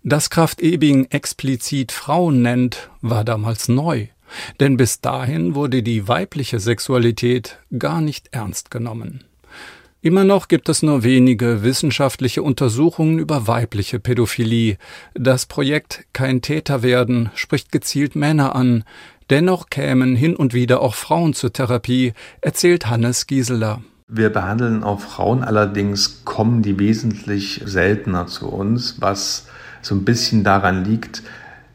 Dass 0.02 0.30
Kraft 0.30 0.62
Ebing 0.62 1.08
explizit 1.10 1.92
Frauen 1.92 2.40
nennt, 2.40 2.90
war 3.02 3.22
damals 3.22 3.68
neu, 3.68 4.06
denn 4.58 4.78
bis 4.78 5.02
dahin 5.02 5.54
wurde 5.54 5.82
die 5.82 6.08
weibliche 6.08 6.58
Sexualität 6.58 7.58
gar 7.78 8.00
nicht 8.00 8.28
ernst 8.32 8.70
genommen. 8.70 9.24
Immer 10.00 10.24
noch 10.24 10.48
gibt 10.48 10.70
es 10.70 10.82
nur 10.82 11.02
wenige 11.02 11.62
wissenschaftliche 11.62 12.42
Untersuchungen 12.42 13.18
über 13.18 13.46
weibliche 13.46 14.00
Pädophilie. 14.00 14.78
Das 15.12 15.44
Projekt 15.44 16.06
Kein 16.14 16.40
Täter 16.40 16.82
werden 16.82 17.28
spricht 17.34 17.70
gezielt 17.70 18.16
Männer 18.16 18.56
an. 18.56 18.84
Dennoch 19.28 19.68
kämen 19.68 20.16
hin 20.16 20.34
und 20.34 20.54
wieder 20.54 20.80
auch 20.80 20.94
Frauen 20.94 21.34
zur 21.34 21.52
Therapie, 21.52 22.14
erzählt 22.40 22.86
Hannes 22.86 23.26
Gieseler. 23.26 23.82
Wir 24.12 24.30
behandeln 24.30 24.82
auch 24.82 25.00
Frauen, 25.00 25.44
allerdings 25.44 26.24
kommen 26.24 26.62
die 26.62 26.78
wesentlich 26.78 27.62
seltener 27.64 28.26
zu 28.26 28.48
uns, 28.48 29.00
was 29.00 29.46
so 29.82 29.94
ein 29.94 30.04
bisschen 30.04 30.42
daran 30.42 30.84
liegt, 30.84 31.22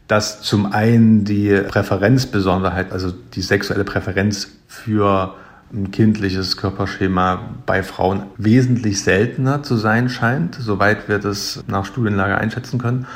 dass 0.07 0.41
zum 0.41 0.71
einen 0.71 1.23
die 1.23 1.61
Präferenzbesonderheit, 1.67 2.91
also 2.91 3.11
die 3.33 3.41
sexuelle 3.41 3.85
Präferenz 3.85 4.49
für 4.67 5.35
ein 5.73 5.91
kindliches 5.91 6.57
Körperschema 6.57 7.39
bei 7.65 7.83
Frauen 7.83 8.23
wesentlich 8.37 9.01
seltener 9.01 9.63
zu 9.63 9.77
sein 9.77 10.09
scheint, 10.09 10.55
soweit 10.55 11.07
wir 11.07 11.19
das 11.19 11.63
nach 11.67 11.85
Studienlage 11.85 12.37
einschätzen 12.37 12.79
können. 12.79 13.07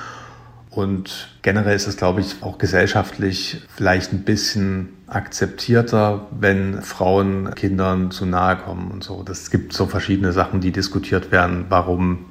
Und 0.69 1.29
generell 1.41 1.75
ist 1.75 1.87
es, 1.87 1.97
glaube 1.97 2.21
ich, 2.21 2.43
auch 2.43 2.57
gesellschaftlich 2.57 3.61
vielleicht 3.75 4.13
ein 4.13 4.23
bisschen 4.23 4.89
akzeptierter, 5.07 6.27
wenn 6.31 6.81
Frauen 6.83 7.55
Kindern 7.55 8.11
zu 8.11 8.25
nahe 8.25 8.57
kommen 8.57 8.91
und 8.91 9.03
so. 9.03 9.23
Das 9.23 9.49
gibt 9.49 9.73
so 9.73 9.87
verschiedene 9.87 10.31
Sachen, 10.31 10.61
die 10.61 10.71
diskutiert 10.71 11.31
werden, 11.31 11.65
warum 11.69 12.27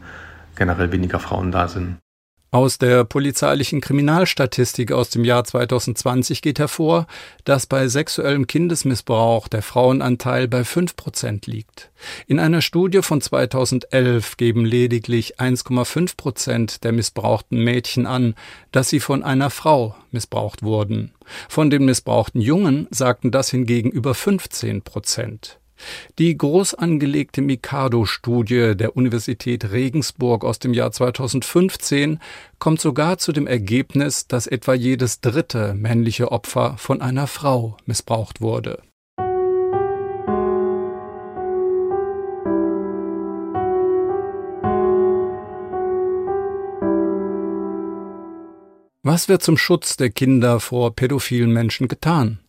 generell 0.55 0.93
weniger 0.93 1.19
Frauen 1.19 1.51
da 1.51 1.67
sind. 1.67 1.99
Aus 2.51 2.79
der 2.79 3.05
polizeilichen 3.05 3.83
Kriminalstatistik 3.83 4.91
aus 4.91 5.11
dem 5.11 5.23
Jahr 5.23 5.45
2020 5.45 6.41
geht 6.41 6.59
hervor, 6.59 7.07
dass 7.45 7.67
bei 7.67 7.89
sexuellem 7.89 8.47
Kindesmissbrauch 8.47 9.49
der 9.49 9.61
Frauenanteil 9.61 10.49
bei 10.49 10.65
5 10.65 10.97
Prozent 10.97 11.47
liegt. 11.47 11.91
In 12.27 12.39
einer 12.39 12.63
Studie 12.63 13.03
von 13.03 13.21
2011 13.21 14.39
geben 14.39 14.65
lediglich 14.65 15.39
1,5 15.39 16.17
Prozent 16.17 16.85
der 16.85 16.93
missbrauchten 16.93 17.63
Mädchen 17.63 18.07
an, 18.07 18.35
dass 18.73 18.89
sie 18.89 19.01
von 19.01 19.23
einer 19.23 19.51
Frau 19.51 19.95
missbraucht 20.11 20.63
wurden. 20.63 21.13
Von 21.51 21.69
den 21.69 21.85
missbrauchten 21.85 22.41
Jungen 22.41 22.89
sagten 22.91 23.31
das 23.31 23.51
hingegen 23.51 23.91
über 23.91 24.15
15 24.15 24.81
Prozent. 24.81 25.59
Die 26.19 26.37
groß 26.37 26.75
angelegte 26.75 27.43
Mikado-Studie 27.43 28.75
der 28.77 28.97
Universität 28.97 29.71
Regensburg 29.71 30.45
aus 30.45 30.59
dem 30.59 30.75
Jahr 30.75 30.93
2015 30.93 32.21
kommt 32.59 32.81
sogar 32.81 33.19
zu 33.19 33.33
dem 33.33 33.47
Ergebnis, 33.47 34.27
dass 34.27 34.47
etwa 34.47 34.75
jedes 34.75 35.21
dritte 35.21 35.75
männliche 35.75 36.33
Opfer 36.33 36.77
von 36.79 37.01
einer 37.01 37.27
Frau 37.27 37.77
missbraucht 37.87 38.41
wurde. 38.41 38.83
Was 49.05 49.29
wird 49.29 49.43
zum 49.43 49.57
Schutz 49.57 49.97
der 49.97 50.11
Kinder 50.11 50.61
vor 50.61 50.95
pädophilen 50.95 51.51
Menschen 51.51 51.89
getan? 51.89 52.41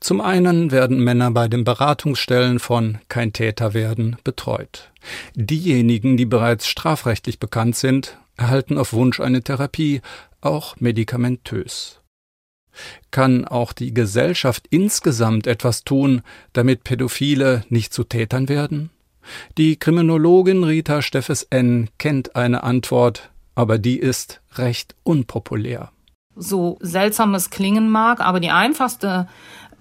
Zum 0.00 0.20
einen 0.20 0.70
werden 0.70 1.02
Männer 1.02 1.30
bei 1.30 1.48
den 1.48 1.64
Beratungsstellen 1.64 2.58
von 2.58 2.98
Kein 3.08 3.32
Täter 3.32 3.74
werden 3.74 4.16
betreut. 4.24 4.90
Diejenigen, 5.34 6.16
die 6.16 6.26
bereits 6.26 6.66
strafrechtlich 6.66 7.38
bekannt 7.38 7.76
sind, 7.76 8.18
erhalten 8.36 8.78
auf 8.78 8.92
Wunsch 8.92 9.20
eine 9.20 9.42
Therapie, 9.42 10.00
auch 10.40 10.76
medikamentös. 10.80 12.00
Kann 13.10 13.44
auch 13.44 13.72
die 13.72 13.92
Gesellschaft 13.92 14.66
insgesamt 14.70 15.46
etwas 15.46 15.84
tun, 15.84 16.22
damit 16.52 16.84
Pädophile 16.84 17.64
nicht 17.68 17.92
zu 17.92 18.04
Tätern 18.04 18.48
werden? 18.48 18.90
Die 19.58 19.76
Kriminologin 19.76 20.64
Rita 20.64 21.02
Steffes 21.02 21.44
N 21.44 21.88
kennt 21.98 22.34
eine 22.34 22.64
Antwort, 22.64 23.30
aber 23.54 23.78
die 23.78 23.98
ist 23.98 24.40
recht 24.54 24.94
unpopulär. 25.04 25.92
So 26.34 26.78
seltsam 26.80 27.34
es 27.34 27.50
klingen 27.50 27.90
mag, 27.90 28.20
aber 28.20 28.40
die 28.40 28.50
einfachste 28.50 29.28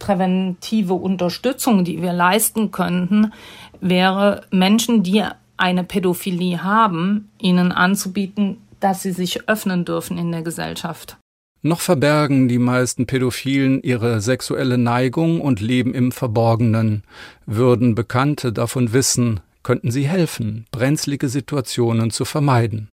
präventive 0.02 0.96
Unterstützung, 0.96 1.86
die 1.86 2.02
wir 2.02 2.12
leisten 2.12 2.72
könnten, 2.72 3.32
wäre 3.80 4.42
Menschen, 4.52 5.04
die 5.04 5.24
eine 5.58 5.84
Pädophilie 5.84 6.64
haben, 6.64 7.30
ihnen 7.40 7.72
anzubieten, 7.72 8.58
dass 8.80 9.04
sie 9.04 9.12
sich 9.12 9.48
öffnen 9.48 9.86
dürfen 9.86 10.18
in 10.18 10.32
der 10.32 10.42
Gesellschaft. 10.42 11.18
Noch 11.62 11.82
verbergen 11.82 12.48
die 12.48 12.58
meisten 12.58 13.06
Pädophilen 13.06 13.84
ihre 13.84 14.22
sexuelle 14.22 14.80
Neigung 14.80 15.40
und 15.40 15.62
leben 15.62 15.94
im 15.94 16.12
Verborgenen. 16.12 17.04
Würden 17.46 17.94
Bekannte 17.94 18.52
davon 18.52 18.94
wissen, 18.94 19.42
könnten 19.62 19.92
sie 19.92 20.08
helfen, 20.08 20.66
brenzlige 20.72 21.30
Situationen 21.30 22.10
zu 22.10 22.26
vermeiden. 22.26 22.90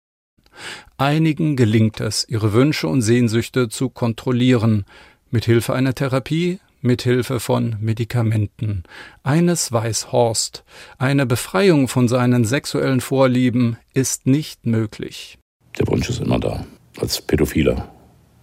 Einigen 0.97 1.55
gelingt 1.55 1.99
es, 1.99 2.27
ihre 2.27 2.53
Wünsche 2.53 2.87
und 2.87 3.03
Sehnsüchte 3.03 3.69
zu 3.69 3.89
kontrollieren, 3.89 4.85
mit 5.29 5.45
Hilfe 5.45 5.73
einer 5.73 5.93
Therapie, 5.93 6.59
mithilfe 6.85 7.39
von 7.39 7.75
Medikamenten. 7.79 8.83
Eines 9.23 9.71
weiß 9.71 10.11
Horst, 10.11 10.63
eine 10.97 11.25
Befreiung 11.25 11.87
von 11.87 12.07
seinen 12.07 12.45
sexuellen 12.45 13.01
Vorlieben 13.01 13.77
ist 13.93 14.27
nicht 14.27 14.65
möglich. 14.65 15.37
Der 15.77 15.87
Wunsch 15.87 16.09
ist 16.09 16.21
immer 16.21 16.39
da. 16.39 16.65
Als 16.97 17.21
Pädophiler. 17.21 17.91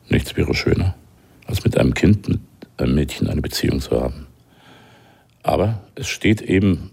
Nichts 0.09 0.37
wäre 0.37 0.55
schöner, 0.55 0.95
als 1.47 1.65
mit 1.65 1.79
einem 1.79 1.95
Kind, 1.95 2.29
mit 2.29 2.41
einem 2.77 2.95
Mädchen 2.95 3.29
eine 3.29 3.41
Beziehung 3.41 3.81
zu 3.81 3.99
haben. 3.99 4.27
Aber 5.43 5.81
es 5.95 6.09
steht 6.09 6.43
eben, 6.43 6.91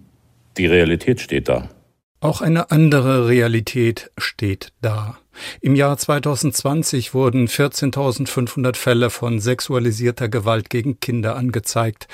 die 0.58 0.68
Realität 0.68 1.20
steht 1.20 1.50
da. 1.50 1.70
Auch 2.22 2.42
eine 2.42 2.72
andere 2.72 3.28
Realität 3.28 4.12
steht 4.18 4.74
da. 4.82 5.18
Im 5.62 5.76
Jahr 5.76 5.98
2020 5.98 7.14
wurden 7.14 7.48
14.500 7.48 8.76
Fälle 8.76 9.10
von 9.10 9.40
sexualisierter 9.40 10.30
Gewalt 10.30 10.70
gegen 10.70 11.00
Kinder 11.00 11.36
angezeigt. 11.36 12.08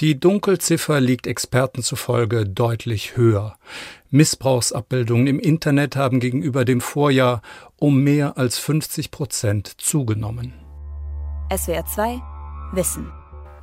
Die 0.00 0.18
Dunkelziffer 0.18 1.00
liegt 1.00 1.26
Experten 1.26 1.82
zufolge 1.82 2.46
deutlich 2.46 3.16
höher. 3.16 3.56
Missbrauchsabbildungen 4.10 5.26
im 5.26 5.38
Internet 5.40 5.96
haben 5.96 6.20
gegenüber 6.20 6.64
dem 6.64 6.80
Vorjahr 6.80 7.42
um 7.76 8.02
mehr 8.02 8.36
als 8.36 8.58
50 8.58 9.10
Prozent 9.10 9.68
zugenommen. 9.78 10.52
SWR 11.54 11.86
2 11.86 12.20
Wissen. 12.72 13.12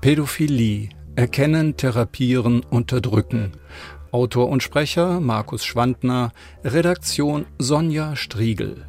Pädophilie. 0.02 0.90
Erkennen, 1.16 1.76
therapieren, 1.76 2.62
unterdrücken. 2.70 3.54
Autor 4.12 4.50
und 4.50 4.64
Sprecher 4.64 5.20
Markus 5.20 5.66
Schwandner, 5.66 6.32
Redaktion 6.64 7.46
Sonja 7.58 8.16
Striegel. 8.16 8.89